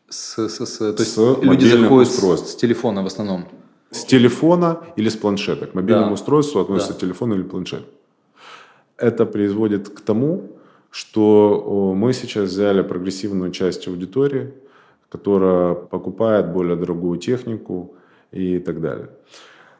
С, 0.07 0.47
с, 0.47 0.65
с, 0.65 0.77
то 0.77 1.03
есть 1.03 1.13
с 1.13 1.37
люди 1.41 1.65
заходят 1.65 2.09
устройств. 2.09 2.49
с 2.49 2.55
телефона 2.55 3.03
в 3.03 3.07
основном? 3.07 3.45
С 3.91 4.05
телефона 4.05 4.81
или 4.95 5.09
с 5.09 5.15
планшета. 5.15 5.67
К 5.67 5.73
мобильному 5.73 6.07
да. 6.07 6.13
устройству 6.13 6.61
относится 6.61 6.93
да. 6.93 6.99
телефон 6.99 7.33
или 7.33 7.43
планшет. 7.43 7.85
Это 8.97 9.25
приводит 9.25 9.89
к 9.89 10.01
тому, 10.01 10.51
что 10.91 11.93
мы 11.95 12.13
сейчас 12.13 12.49
взяли 12.49 12.81
прогрессивную 12.81 13.51
часть 13.51 13.87
аудитории, 13.87 14.53
которая 15.09 15.73
покупает 15.73 16.51
более 16.51 16.75
дорогую 16.75 17.19
технику 17.19 17.95
и 18.31 18.59
так 18.59 18.81
далее. 18.81 19.09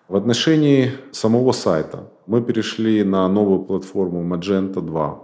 В 0.09 0.15
отношении 0.15 0.93
самого 1.11 1.51
сайта 1.51 2.09
мы 2.25 2.41
перешли 2.41 3.03
на 3.03 3.29
новую 3.29 3.59
платформу 3.59 4.23
Magento 4.23 4.81
2. 4.81 5.19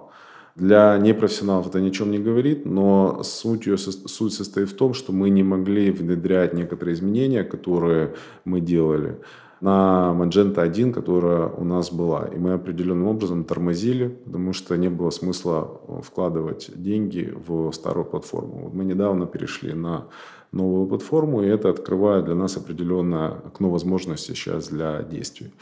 Для 0.57 0.99
непрофессионалов 0.99 1.65
это 1.65 1.81
ни 1.81 1.89
о 1.89 1.91
чем 1.91 2.11
не 2.11 2.19
говорит, 2.19 2.67
но 2.67 3.23
суть, 3.23 3.65
ее, 3.65 3.79
суть 3.79 4.33
состоит 4.33 4.69
в 4.69 4.75
том, 4.75 4.93
что 4.93 5.11
мы 5.11 5.31
не 5.31 5.41
могли 5.41 5.89
внедрять 5.89 6.53
некоторые 6.53 6.93
изменения, 6.93 7.43
которые 7.43 8.13
мы 8.45 8.61
делали 8.61 9.17
на 9.59 10.13
Magento 10.15 10.61
1, 10.61 10.93
которая 10.93 11.47
у 11.47 11.63
нас 11.63 11.91
была. 11.91 12.27
И 12.27 12.37
мы 12.37 12.53
определенным 12.53 13.07
образом 13.07 13.43
тормозили, 13.43 14.09
потому 14.09 14.53
что 14.53 14.77
не 14.77 14.89
было 14.89 15.09
смысла 15.09 15.81
вкладывать 16.03 16.69
деньги 16.75 17.33
в 17.47 17.71
старую 17.71 18.05
платформу. 18.05 18.69
Мы 18.71 18.85
недавно 18.85 19.25
перешли 19.25 19.73
на 19.73 20.05
новую 20.55 20.87
платформу, 20.87 21.43
и 21.43 21.47
это 21.47 21.69
открывает 21.69 22.25
для 22.25 22.35
нас 22.35 22.57
определенное 22.57 23.27
окно 23.45 23.69
возможностей 23.69 24.33
сейчас 24.33 24.69
для 24.69 25.03
действий. 25.03 25.53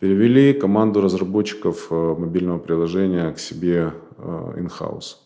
Перевели 0.00 0.52
команду 0.52 1.00
разработчиков 1.00 1.86
э, 1.90 1.94
мобильного 2.18 2.58
приложения 2.58 3.32
к 3.32 3.38
себе 3.38 3.92
э, 4.18 4.54
in-house 4.58 5.16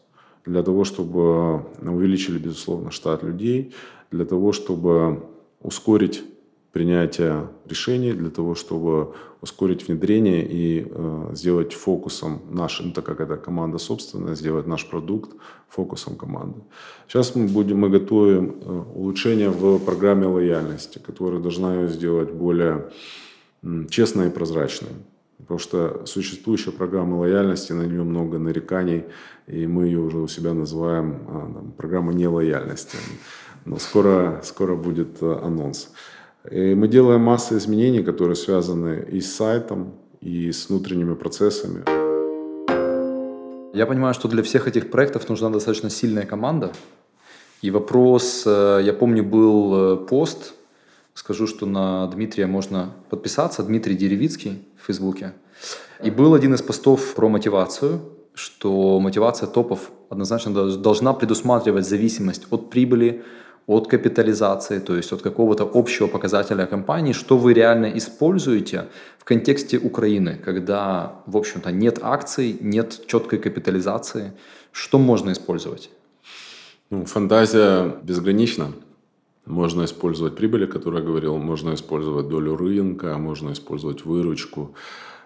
для 0.44 0.62
того, 0.62 0.84
чтобы 0.84 1.62
увеличили, 1.82 2.38
безусловно, 2.38 2.90
штат 2.90 3.22
людей, 3.24 3.74
для 4.10 4.24
того, 4.24 4.52
чтобы 4.52 5.22
ускорить 5.60 6.22
принятие 6.77 7.49
решений, 7.64 8.12
для 8.12 8.29
того, 8.29 8.55
чтобы 8.55 9.14
ускорить 9.41 9.89
внедрение 9.89 10.47
и 10.47 10.87
э, 10.87 11.31
сделать 11.33 11.72
фокусом 11.72 12.43
наш, 12.51 12.81
ну, 12.85 12.93
так 12.93 13.05
как 13.07 13.20
это 13.20 13.37
команда 13.39 13.79
собственная, 13.79 14.35
сделать 14.35 14.66
наш 14.66 14.87
продукт 14.87 15.31
фокусом 15.68 16.16
команды. 16.16 16.61
Сейчас 17.09 17.35
мы 17.35 17.47
будем, 17.49 17.79
мы 17.79 17.89
готовим 17.89 18.57
э, 18.61 18.83
улучшение 18.95 19.49
в 19.49 19.79
программе 19.79 20.27
лояльности, 20.27 20.99
которая 20.99 21.41
должна 21.41 21.74
ее 21.77 21.89
сделать 21.89 22.31
более 22.31 22.91
э, 23.62 23.87
честной 23.89 24.27
и 24.27 24.31
прозрачной. 24.31 24.93
Потому 25.39 25.59
что 25.59 26.05
существующая 26.05 26.72
программа 26.72 27.16
лояльности, 27.16 27.72
на 27.72 27.87
нее 27.87 28.03
много 28.03 28.39
нареканий, 28.39 29.05
и 29.47 29.66
мы 29.66 29.87
ее 29.87 30.01
уже 30.01 30.18
у 30.18 30.29
себя 30.29 30.53
называем 30.53 31.20
там, 31.27 31.72
программа 31.72 32.12
нелояльности. 32.12 32.99
Но 33.64 33.79
скоро, 33.79 34.41
скоро 34.45 34.77
будет 34.77 35.22
э, 35.22 35.41
анонс. 35.43 35.89
И 36.51 36.74
мы 36.74 36.88
делаем 36.88 37.22
массу 37.22 37.57
изменений, 37.57 38.03
которые 38.03 38.36
связаны 38.36 39.07
и 39.11 39.20
с 39.20 39.34
сайтом, 39.34 39.94
и 40.20 40.53
с 40.53 40.68
внутренними 40.68 41.14
процессами. 41.14 41.82
Я 43.74 43.86
понимаю, 43.86 44.14
что 44.14 44.28
для 44.28 44.42
всех 44.42 44.68
этих 44.68 44.90
проектов 44.90 45.28
нужна 45.28 45.51
достаточно 45.51 45.90
сильная 45.90 46.24
команда. 46.24 46.72
И 47.62 47.70
вопрос, 47.70 48.44
э, 48.47 48.80
я 48.84 48.92
помню, 48.92 49.24
был 49.24 49.74
э, 49.74 49.97
пост, 49.97 50.55
скажу, 51.14 51.47
что 51.47 51.66
на 51.66 52.07
Дмитрия 52.07 52.47
можно 52.47 52.92
подписаться, 53.11 53.62
Дмитрий 53.62 53.97
Деревицкий 53.97 54.62
в 54.80 54.86
Фейсбуке. 54.86 55.32
И 56.05 56.11
был 56.11 56.34
один 56.34 56.55
из 56.55 56.62
постов 56.62 57.14
про 57.14 57.28
мотивацию, 57.28 58.01
что 58.34 59.01
мотивация 59.01 59.49
топов 59.49 59.90
однозначно 60.11 60.76
должна 60.76 61.12
предусматривать 61.12 61.86
зависимость 61.86 62.47
от 62.51 62.70
прибыли, 62.70 63.24
от 63.66 63.88
капитализации, 63.88 64.78
то 64.78 64.96
есть 64.96 65.12
от 65.12 65.22
какого-то 65.22 65.68
общего 65.74 66.06
показателя 66.06 66.66
компании, 66.66 67.12
что 67.12 67.36
вы 67.36 67.52
реально 67.52 67.86
используете 67.98 68.86
в 69.18 69.24
контексте 69.24 69.78
Украины, 69.78 70.38
когда, 70.44 71.22
в 71.26 71.36
общем-то, 71.36 71.72
нет 71.72 71.98
акций, 72.02 72.56
нет 72.60 73.06
четкой 73.06 73.40
капитализации, 73.40 74.32
что 74.72 74.98
можно 74.98 75.32
использовать? 75.32 75.90
Ну, 76.90 77.04
фантазия 77.04 77.96
безгранична. 78.02 78.72
Можно 79.46 79.84
использовать 79.84 80.36
прибыль, 80.36 80.64
о 80.64 80.66
которой 80.66 81.00
я 81.00 81.06
говорил, 81.06 81.36
можно 81.36 81.74
использовать 81.74 82.28
долю 82.28 82.56
рынка, 82.56 83.16
можно 83.18 83.52
использовать 83.52 84.04
выручку. 84.04 84.74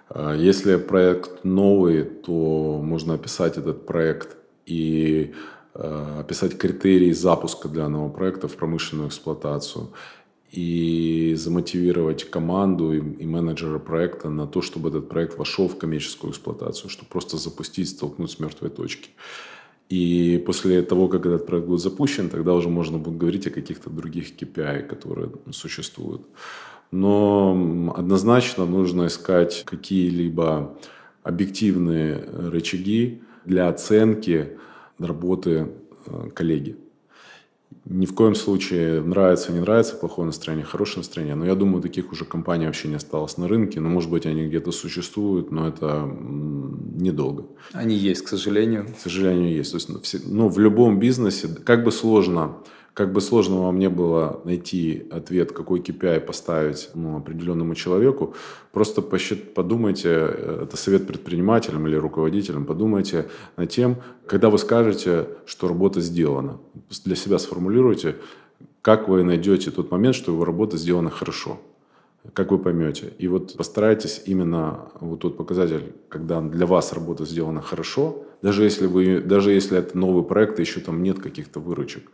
А 0.08 0.34
если 0.34 0.76
проект 0.76 1.44
новый, 1.44 2.04
то 2.04 2.80
можно 2.82 3.14
описать 3.14 3.58
этот 3.58 3.86
проект 3.86 4.36
и 4.66 5.34
описать 5.74 6.58
критерии 6.58 7.12
запуска 7.12 7.68
данного 7.68 8.08
проекта 8.08 8.48
в 8.48 8.56
промышленную 8.56 9.08
эксплуатацию 9.08 9.90
и 10.50 11.34
замотивировать 11.36 12.28
команду 12.28 12.92
и, 12.92 13.24
менеджера 13.24 13.78
проекта 13.78 14.30
на 14.30 14.46
то, 14.46 14.62
чтобы 14.62 14.88
этот 14.88 15.08
проект 15.08 15.38
вошел 15.38 15.68
в 15.68 15.78
коммерческую 15.78 16.32
эксплуатацию, 16.32 16.90
чтобы 16.90 17.08
просто 17.08 17.36
запустить, 17.36 17.88
столкнуть 17.88 18.32
с 18.32 18.40
мертвой 18.40 18.70
точки. 18.70 19.10
И 19.88 20.42
после 20.46 20.82
того, 20.82 21.08
как 21.08 21.26
этот 21.26 21.46
проект 21.46 21.66
будет 21.66 21.80
запущен, 21.80 22.28
тогда 22.30 22.54
уже 22.54 22.68
можно 22.68 22.98
будет 22.98 23.18
говорить 23.18 23.46
о 23.46 23.50
каких-то 23.50 23.90
других 23.90 24.36
KPI, 24.36 24.84
которые 24.84 25.30
существуют. 25.52 26.22
Но 26.90 27.92
однозначно 27.96 28.66
нужно 28.66 29.06
искать 29.06 29.62
какие-либо 29.64 30.76
объективные 31.22 32.24
рычаги 32.50 33.22
для 33.44 33.68
оценки 33.68 34.58
работы 35.00 35.68
э, 36.06 36.30
коллеги. 36.34 36.76
Ни 37.84 38.06
в 38.06 38.14
коем 38.14 38.34
случае 38.34 39.00
нравится, 39.00 39.52
не 39.52 39.60
нравится, 39.60 39.96
плохое 39.96 40.26
настроение, 40.26 40.64
хорошее 40.64 40.98
настроение. 40.98 41.34
Но 41.34 41.46
я 41.46 41.54
думаю, 41.54 41.82
таких 41.82 42.12
уже 42.12 42.24
компаний 42.24 42.66
вообще 42.66 42.88
не 42.88 42.96
осталось 42.96 43.36
на 43.36 43.48
рынке. 43.48 43.80
Но, 43.80 43.88
может 43.88 44.10
быть, 44.10 44.26
они 44.26 44.46
где-то 44.46 44.70
существуют, 44.70 45.50
но 45.50 45.68
это 45.68 46.08
недолго. 46.08 47.46
Они 47.72 47.96
есть, 47.96 48.22
к 48.22 48.28
сожалению. 48.28 48.86
К 48.86 49.00
сожалению, 49.00 49.54
есть. 49.54 49.72
То 49.72 49.76
есть, 49.76 50.26
ну, 50.26 50.48
в 50.48 50.58
любом 50.58 50.98
бизнесе, 50.98 51.48
как 51.48 51.82
бы 51.84 51.90
сложно 51.90 52.56
как 52.94 53.12
бы 53.12 53.20
сложно 53.20 53.62
вам 53.62 53.78
не 53.78 53.88
было 53.88 54.40
найти 54.44 55.06
ответ, 55.10 55.52
какой 55.52 55.80
KPI 55.80 56.20
поставить 56.20 56.90
ну, 56.94 57.16
определенному 57.16 57.74
человеку, 57.74 58.34
просто 58.72 59.02
посчит, 59.02 59.54
подумайте, 59.54 60.08
э, 60.08 60.64
это 60.64 60.76
совет 60.76 61.06
предпринимателям 61.06 61.86
или 61.86 61.96
руководителям, 61.96 62.66
подумайте 62.66 63.28
над 63.56 63.70
тем, 63.70 63.96
когда 64.26 64.50
вы 64.50 64.58
скажете, 64.58 65.28
что 65.46 65.68
работа 65.68 66.00
сделана. 66.00 66.58
Для 67.04 67.16
себя 67.16 67.38
сформулируйте, 67.38 68.16
как 68.82 69.08
вы 69.08 69.22
найдете 69.24 69.70
тот 69.70 69.90
момент, 69.90 70.14
что 70.14 70.32
его 70.32 70.44
работа 70.44 70.76
сделана 70.76 71.10
хорошо. 71.10 71.60
Как 72.34 72.50
вы 72.50 72.58
поймете. 72.58 73.14
И 73.18 73.28
вот 73.28 73.56
постарайтесь 73.56 74.22
именно 74.26 74.90
вот 75.00 75.20
тот 75.20 75.38
показатель, 75.38 75.94
когда 76.10 76.42
для 76.42 76.66
вас 76.66 76.92
работа 76.92 77.24
сделана 77.24 77.62
хорошо, 77.62 78.26
даже 78.42 78.64
если, 78.64 78.86
вы, 78.86 79.20
даже 79.20 79.52
если 79.52 79.78
это 79.78 79.96
новый 79.96 80.22
проект, 80.22 80.58
еще 80.58 80.80
там 80.80 81.02
нет 81.02 81.18
каких-то 81.18 81.60
выручек, 81.60 82.10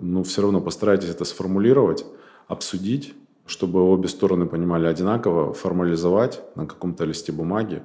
ну, 0.00 0.22
все 0.22 0.42
равно 0.42 0.60
постарайтесь 0.60 1.10
это 1.10 1.24
сформулировать, 1.24 2.04
обсудить, 2.46 3.14
чтобы 3.46 3.80
обе 3.80 4.08
стороны 4.08 4.46
понимали 4.46 4.86
одинаково, 4.86 5.52
формализовать 5.52 6.42
на 6.54 6.66
каком-то 6.66 7.04
листе 7.04 7.32
бумаги, 7.32 7.82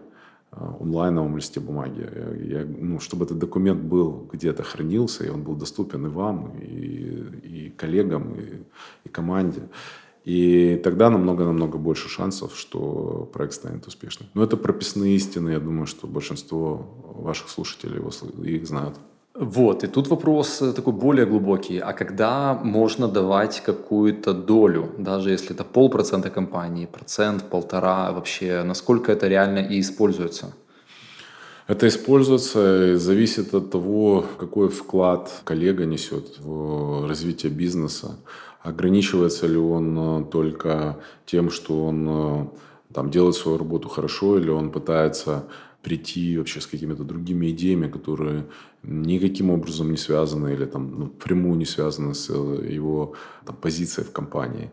э, 0.51 0.58
онлайновом 0.80 1.38
листе 1.38 1.60
бумаги, 1.60 2.08
я, 2.43 2.66
ну, 2.66 2.99
чтобы 2.99 3.26
этот 3.26 3.39
документ 3.39 3.82
был 3.82 4.28
где-то 4.32 4.64
хранился, 4.64 5.26
и 5.26 5.30
он 5.30 5.43
был 5.43 5.56
доступен 5.56 6.06
и 6.06 6.10
вам, 6.10 6.58
и, 6.60 7.66
и 7.66 7.74
коллегам, 7.78 8.36
и, 8.36 8.64
и 9.06 9.10
команде. 9.10 9.62
И 10.26 10.80
тогда 10.84 11.10
намного-намного 11.10 11.78
больше 11.78 12.08
шансов, 12.08 12.56
что 12.56 13.30
проект 13.34 13.56
станет 13.56 13.88
успешным. 13.88 14.30
Но 14.34 14.43
это 14.43 14.56
прописные 14.56 15.16
истины, 15.16 15.49
я 15.49 15.60
думаю, 15.60 15.86
что 15.86 16.08
большинство 16.08 16.88
ваших 17.04 17.49
слушателей 17.49 17.97
его, 17.97 18.10
их 18.41 18.66
знают. 18.66 18.97
Вот, 19.36 19.84
и 19.84 19.88
тут 19.88 20.10
вопрос 20.10 20.62
э, 20.62 20.74
такой 20.74 20.94
более 20.94 21.26
глубокий. 21.26 21.80
А 21.80 21.94
когда 21.94 22.54
можно 22.54 23.08
давать 23.08 23.64
какую-то 23.66 24.32
долю, 24.34 24.92
даже 25.00 25.32
если 25.32 25.56
это 25.56 25.64
полпроцента 25.64 26.30
компании, 26.30 26.86
процент, 26.86 27.50
полтора, 27.50 28.12
вообще, 28.12 28.62
насколько 28.64 29.12
это 29.12 29.28
реально 29.28 29.60
и 29.60 29.80
используется? 29.80 30.54
Это 31.66 31.88
используется 31.88 32.98
зависит 33.00 33.56
от 33.56 33.72
того, 33.72 34.24
какой 34.38 34.70
вклад 34.70 35.32
коллега 35.46 35.86
несет 35.86 36.38
в 36.40 37.08
развитие 37.08 37.52
бизнеса. 37.52 38.18
Ограничивается 38.62 39.48
ли 39.48 39.58
он 39.58 39.98
э, 39.98 40.26
только 40.32 40.98
тем, 41.26 41.50
что 41.50 41.86
он 41.86 42.08
э, 42.08 42.46
там, 42.94 43.10
делает 43.10 43.36
свою 43.36 43.58
работу 43.58 43.90
хорошо, 43.90 44.38
или 44.38 44.52
он 44.52 44.70
пытается 44.70 45.46
прийти 45.84 46.38
вообще 46.38 46.62
с 46.62 46.68
какими-то 46.68 47.04
другими 47.04 47.52
идеями, 47.52 47.90
которые 47.90 48.46
никаким 48.84 49.50
образом 49.52 49.92
не 49.92 49.98
связаны 49.98 50.54
или 50.54 50.66
там 50.66 51.00
ну, 51.00 51.08
прямую 51.08 51.58
не 51.58 51.66
связаны 51.66 52.14
с 52.14 52.30
э, 52.30 52.74
его 52.76 53.14
там, 53.46 53.56
позицией 53.56 54.08
в 54.08 54.12
компании. 54.12 54.72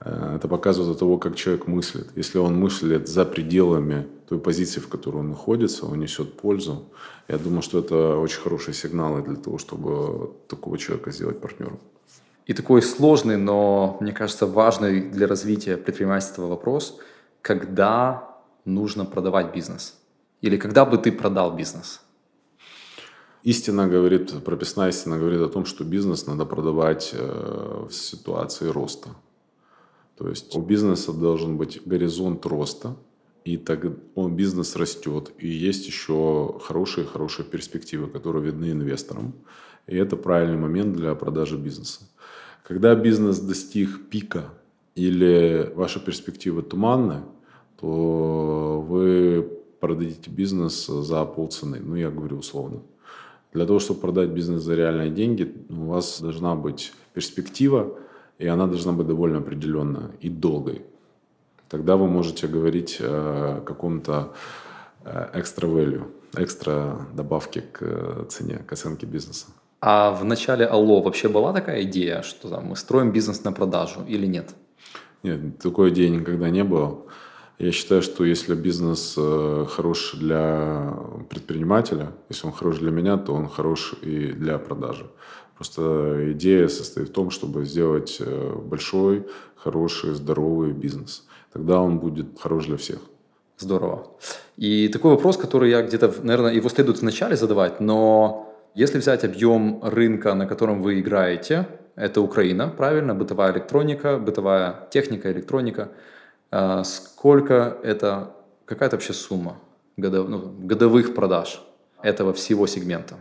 Э, 0.00 0.36
это 0.36 0.48
показывает 0.48 0.98
того, 0.98 1.18
как 1.18 1.36
человек 1.36 1.66
мыслит. 1.66 2.06
Если 2.16 2.38
он 2.38 2.54
мыслит 2.58 3.06
за 3.06 3.24
пределами 3.24 4.06
той 4.28 4.38
позиции, 4.38 4.80
в 4.80 4.88
которой 4.88 5.18
он 5.18 5.28
находится, 5.28 5.86
он 5.86 5.98
несет 5.98 6.32
пользу. 6.40 6.84
Я 7.28 7.38
думаю, 7.38 7.62
что 7.62 7.78
это 7.78 8.16
очень 8.16 8.40
хорошие 8.40 8.74
сигналы 8.74 9.22
для 9.22 9.36
того, 9.36 9.58
чтобы 9.58 10.30
такого 10.48 10.78
человека 10.78 11.10
сделать 11.10 11.40
партнером. 11.40 11.78
И 12.46 12.54
такой 12.54 12.80
сложный, 12.80 13.36
но, 13.36 13.98
мне 14.00 14.12
кажется, 14.12 14.46
важный 14.46 15.00
для 15.00 15.26
развития 15.26 15.76
предпринимательства 15.76 16.46
вопрос, 16.46 16.98
когда 17.42 18.22
нужно 18.64 19.04
продавать 19.04 19.54
бизнес– 19.54 19.94
или 20.40 20.56
когда 20.56 20.84
бы 20.84 20.98
ты 20.98 21.12
продал 21.12 21.56
бизнес? 21.56 22.00
Истина 23.42 23.86
говорит, 23.86 24.44
прописная 24.44 24.88
истина 24.88 25.18
говорит 25.18 25.40
о 25.40 25.48
том, 25.48 25.66
что 25.66 25.84
бизнес 25.84 26.26
надо 26.26 26.44
продавать 26.44 27.10
э, 27.12 27.86
в 27.88 27.92
ситуации 27.92 28.66
роста. 28.68 29.10
То 30.16 30.28
есть 30.28 30.56
у 30.56 30.62
бизнеса 30.62 31.12
должен 31.12 31.56
быть 31.56 31.80
горизонт 31.84 32.44
роста, 32.46 32.96
и 33.44 33.56
так 33.56 33.86
он, 34.16 34.34
бизнес 34.34 34.74
растет, 34.74 35.30
и 35.38 35.46
есть 35.46 35.86
еще 35.86 36.58
хорошие-хорошие 36.60 37.46
перспективы, 37.46 38.08
которые 38.08 38.46
видны 38.46 38.72
инвесторам. 38.72 39.34
И 39.86 39.96
это 39.96 40.16
правильный 40.16 40.58
момент 40.58 40.96
для 40.96 41.14
продажи 41.14 41.56
бизнеса. 41.56 42.00
Когда 42.64 42.96
бизнес 42.96 43.38
достиг 43.38 44.08
пика 44.10 44.46
или 44.96 45.72
ваши 45.76 46.00
перспективы 46.04 46.62
туманны, 46.62 47.22
то 47.78 48.84
вы 48.84 49.55
продадите 49.86 50.30
бизнес 50.30 50.86
за 50.86 51.24
полцены. 51.24 51.78
Ну, 51.80 51.96
я 51.96 52.10
говорю 52.10 52.38
условно. 52.38 52.80
Для 53.52 53.66
того, 53.66 53.78
чтобы 53.78 54.00
продать 54.00 54.30
бизнес 54.30 54.62
за 54.62 54.74
реальные 54.74 55.10
деньги, 55.10 55.54
у 55.70 55.84
вас 55.84 56.20
должна 56.20 56.56
быть 56.56 56.92
перспектива, 57.14 57.94
и 58.38 58.48
она 58.48 58.66
должна 58.66 58.92
быть 58.92 59.06
довольно 59.06 59.38
определенная 59.38 60.10
и 60.24 60.28
долгой. 60.28 60.82
Тогда 61.68 61.96
вы 61.96 62.08
можете 62.08 62.48
говорить 62.48 62.98
о 63.00 63.60
каком-то 63.60 64.32
экстра 65.34 65.68
value, 65.68 66.02
экстра 66.36 67.06
добавки 67.14 67.62
к 67.72 68.26
цене, 68.28 68.58
к 68.66 68.72
оценке 68.72 69.06
бизнеса. 69.06 69.46
А 69.80 70.10
в 70.10 70.24
начале 70.24 70.66
Алло 70.66 71.00
вообще 71.00 71.28
была 71.28 71.52
такая 71.52 71.82
идея, 71.82 72.22
что 72.22 72.48
там 72.48 72.64
мы 72.66 72.76
строим 72.76 73.12
бизнес 73.12 73.44
на 73.44 73.52
продажу 73.52 74.00
или 74.08 74.26
нет? 74.26 74.54
Нет, 75.22 75.58
такой 75.58 75.90
идеи 75.90 76.08
никогда 76.08 76.50
не 76.50 76.64
было. 76.64 76.98
Я 77.58 77.72
считаю, 77.72 78.02
что 78.02 78.24
если 78.24 78.54
бизнес 78.54 79.14
э, 79.16 79.66
хорош 79.68 80.14
для 80.14 80.94
предпринимателя, 81.30 82.12
если 82.28 82.46
он 82.46 82.52
хорош 82.52 82.78
для 82.78 82.90
меня, 82.90 83.16
то 83.16 83.32
он 83.32 83.48
хорош 83.48 83.94
и 84.02 84.32
для 84.32 84.58
продажи. 84.58 85.06
Просто 85.56 86.32
идея 86.32 86.68
состоит 86.68 87.08
в 87.08 87.12
том, 87.12 87.30
чтобы 87.30 87.64
сделать 87.64 88.18
э, 88.20 88.52
большой, 88.62 89.26
хороший, 89.56 90.12
здоровый 90.12 90.72
бизнес. 90.72 91.26
Тогда 91.52 91.80
он 91.80 91.98
будет 91.98 92.38
хорош 92.38 92.66
для 92.66 92.76
всех. 92.76 92.98
Здорово. 93.58 94.06
И 94.58 94.88
такой 94.88 95.12
вопрос, 95.12 95.38
который 95.38 95.70
я 95.70 95.80
где-то, 95.80 96.14
наверное, 96.22 96.52
его 96.52 96.68
следует 96.68 97.00
вначале 97.00 97.36
задавать, 97.36 97.80
но 97.80 98.54
если 98.74 98.98
взять 98.98 99.24
объем 99.24 99.80
рынка, 99.82 100.34
на 100.34 100.46
котором 100.46 100.82
вы 100.82 101.00
играете, 101.00 101.66
это 101.94 102.20
Украина, 102.20 102.68
правильно, 102.68 103.14
бытовая 103.14 103.54
электроника, 103.54 104.18
бытовая 104.18 104.88
техника, 104.90 105.32
электроника, 105.32 105.88
сколько 106.84 107.78
это, 107.82 108.34
какая 108.64 108.86
это 108.88 108.96
вообще 108.96 109.12
сумма 109.12 109.56
годов, 109.96 110.28
ну, 110.28 110.54
годовых 110.58 111.14
продаж 111.14 111.60
этого 112.02 112.32
всего 112.32 112.66
сегмента? 112.66 113.16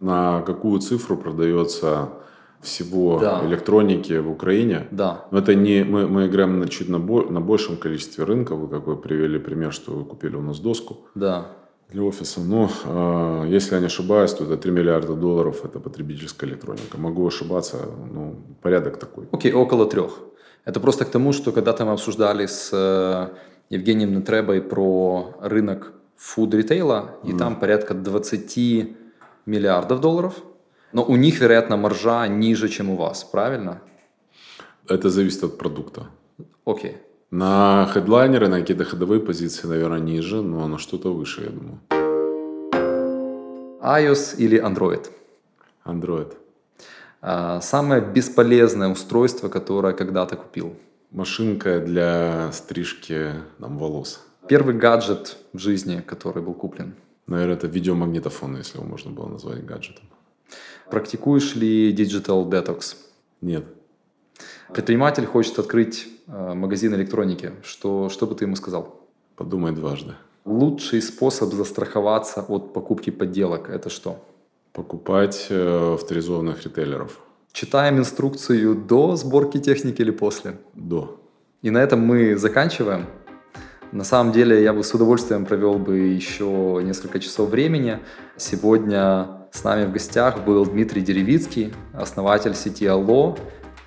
На 0.00 0.42
какую 0.42 0.80
цифру 0.80 1.16
продается 1.16 2.10
всего 2.64 3.18
да. 3.20 3.42
электроники 3.44 4.18
в 4.18 4.30
Украине. 4.30 4.88
Да. 4.90 5.26
Но 5.30 5.38
это 5.38 5.54
не 5.54 5.84
мы, 5.84 6.08
мы 6.08 6.26
играем 6.26 6.58
на 6.58 6.68
чуть 6.68 6.88
на, 6.88 6.98
бо, 6.98 7.22
на 7.30 7.40
большем 7.40 7.76
количестве 7.76 8.24
рынков. 8.24 8.58
Вы 8.58 8.68
какой 8.68 8.96
привели 8.96 9.38
пример, 9.38 9.72
что 9.72 9.92
вы 9.92 10.04
купили 10.04 10.36
у 10.36 10.42
нас 10.42 10.58
доску. 10.58 10.96
Да. 11.14 11.46
Для 11.90 12.02
офиса. 12.02 12.40
Но 12.40 12.70
э, 12.84 13.54
если 13.54 13.74
я 13.74 13.80
не 13.80 13.86
ошибаюсь, 13.86 14.32
то 14.32 14.44
это 14.44 14.56
3 14.56 14.72
миллиарда 14.72 15.14
долларов 15.14 15.64
это 15.64 15.78
потребительская 15.78 16.48
электроника. 16.50 16.98
Могу 16.98 17.26
ошибаться, 17.26 17.76
ну, 18.12 18.36
порядок 18.62 18.96
такой. 18.96 19.28
Окей, 19.30 19.52
около 19.52 19.86
трех. 19.86 20.18
Это 20.64 20.80
просто 20.80 21.04
к 21.04 21.10
тому, 21.10 21.32
что 21.32 21.52
когда-то 21.52 21.84
мы 21.84 21.92
обсуждали 21.92 22.46
с 22.46 22.70
э, 22.72 23.28
Евгением 23.70 24.14
Нетребой 24.14 24.60
про 24.60 25.36
рынок 25.40 25.92
фуд-ритейла, 26.16 27.16
и 27.24 27.32
mm. 27.32 27.38
там 27.38 27.60
порядка 27.60 27.94
20 27.94 28.56
миллиардов 29.46 30.00
долларов– 30.00 30.34
но 30.94 31.02
у 31.02 31.16
них, 31.16 31.40
вероятно, 31.40 31.76
маржа 31.76 32.28
ниже, 32.28 32.68
чем 32.68 32.90
у 32.90 32.96
вас, 32.96 33.24
правильно? 33.24 33.80
Это 34.88 35.10
зависит 35.10 35.42
от 35.42 35.58
продукта. 35.58 36.06
Окей. 36.64 36.92
Okay. 36.92 36.94
На 37.32 37.86
хедлайнеры, 37.92 38.46
на 38.46 38.60
какие-то 38.60 38.84
ходовые 38.84 39.20
позиции, 39.20 39.66
наверное, 39.66 39.98
ниже, 39.98 40.40
но 40.40 40.68
на 40.68 40.78
что-то 40.78 41.12
выше, 41.12 41.42
я 41.42 41.50
думаю. 41.50 41.80
iOS 43.82 44.36
или 44.38 44.62
Android? 44.62 45.10
Android. 45.84 46.32
А, 47.26 47.62
самое 47.62 48.02
бесполезное 48.02 48.90
устройство, 48.90 49.48
которое 49.48 49.94
когда-то 49.94 50.36
купил? 50.36 50.76
Машинка 51.10 51.80
для 51.80 52.52
стрижки 52.52 53.30
там, 53.58 53.78
волос. 53.78 54.20
Первый 54.46 54.74
гаджет 54.74 55.38
в 55.54 55.58
жизни, 55.58 56.02
который 56.06 56.42
был 56.42 56.52
куплен? 56.52 56.94
Наверное, 57.26 57.56
это 57.56 57.66
видеомагнитофон, 57.66 58.58
если 58.58 58.76
его 58.76 58.86
можно 58.86 59.10
было 59.10 59.28
назвать 59.28 59.64
гаджетом. 59.64 60.04
Практикуешь 60.90 61.54
ли 61.54 61.94
Digital 61.94 62.46
Detox? 62.46 62.94
Нет. 63.40 63.64
Предприниматель 64.74 65.24
хочет 65.24 65.58
открыть 65.58 66.06
э, 66.26 66.52
магазин 66.52 66.94
электроники. 66.94 67.52
Что, 67.62 68.10
что 68.10 68.26
бы 68.26 68.34
ты 68.34 68.44
ему 68.44 68.56
сказал? 68.56 69.00
Подумай 69.34 69.72
дважды. 69.72 70.12
Лучший 70.44 71.00
способ 71.00 71.54
застраховаться 71.54 72.42
от 72.42 72.74
покупки 72.74 73.08
подделок– 73.08 73.68
это 73.70 73.88
что? 73.88 74.22
Покупать 74.74 75.46
э, 75.50 75.94
авторизованных 75.94 76.64
ритейлеров. 76.64 77.20
Читаем 77.52 77.98
инструкцию 77.98 78.74
до 78.74 79.14
сборки 79.14 79.58
техники 79.58 80.00
или 80.02 80.10
после? 80.10 80.56
До. 80.74 81.20
И 81.62 81.70
на 81.70 81.78
этом 81.78 82.00
мы 82.00 82.36
заканчиваем. 82.36 83.06
На 83.92 84.02
самом 84.02 84.32
деле 84.32 84.64
я 84.64 84.72
бы 84.72 84.82
с 84.82 84.92
удовольствием 84.92 85.46
провел 85.46 85.78
бы 85.78 85.98
еще 85.98 86.80
несколько 86.82 87.20
часов 87.20 87.50
времени. 87.50 88.00
Сегодня 88.36 89.46
с 89.52 89.62
нами 89.62 89.86
в 89.86 89.92
гостях 89.92 90.44
был 90.44 90.66
Дмитрий 90.66 91.02
Деревицкий, 91.02 91.72
основатель 91.92 92.56
сети 92.56 92.86
Алло. 92.86 93.36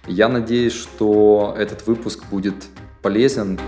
Я 0.07 0.29
надеюсь, 0.29 0.71
что 0.71 1.53
этот 1.57 1.85
выпуск 1.85 2.23
будет 2.31 2.55
полезен 3.01 3.59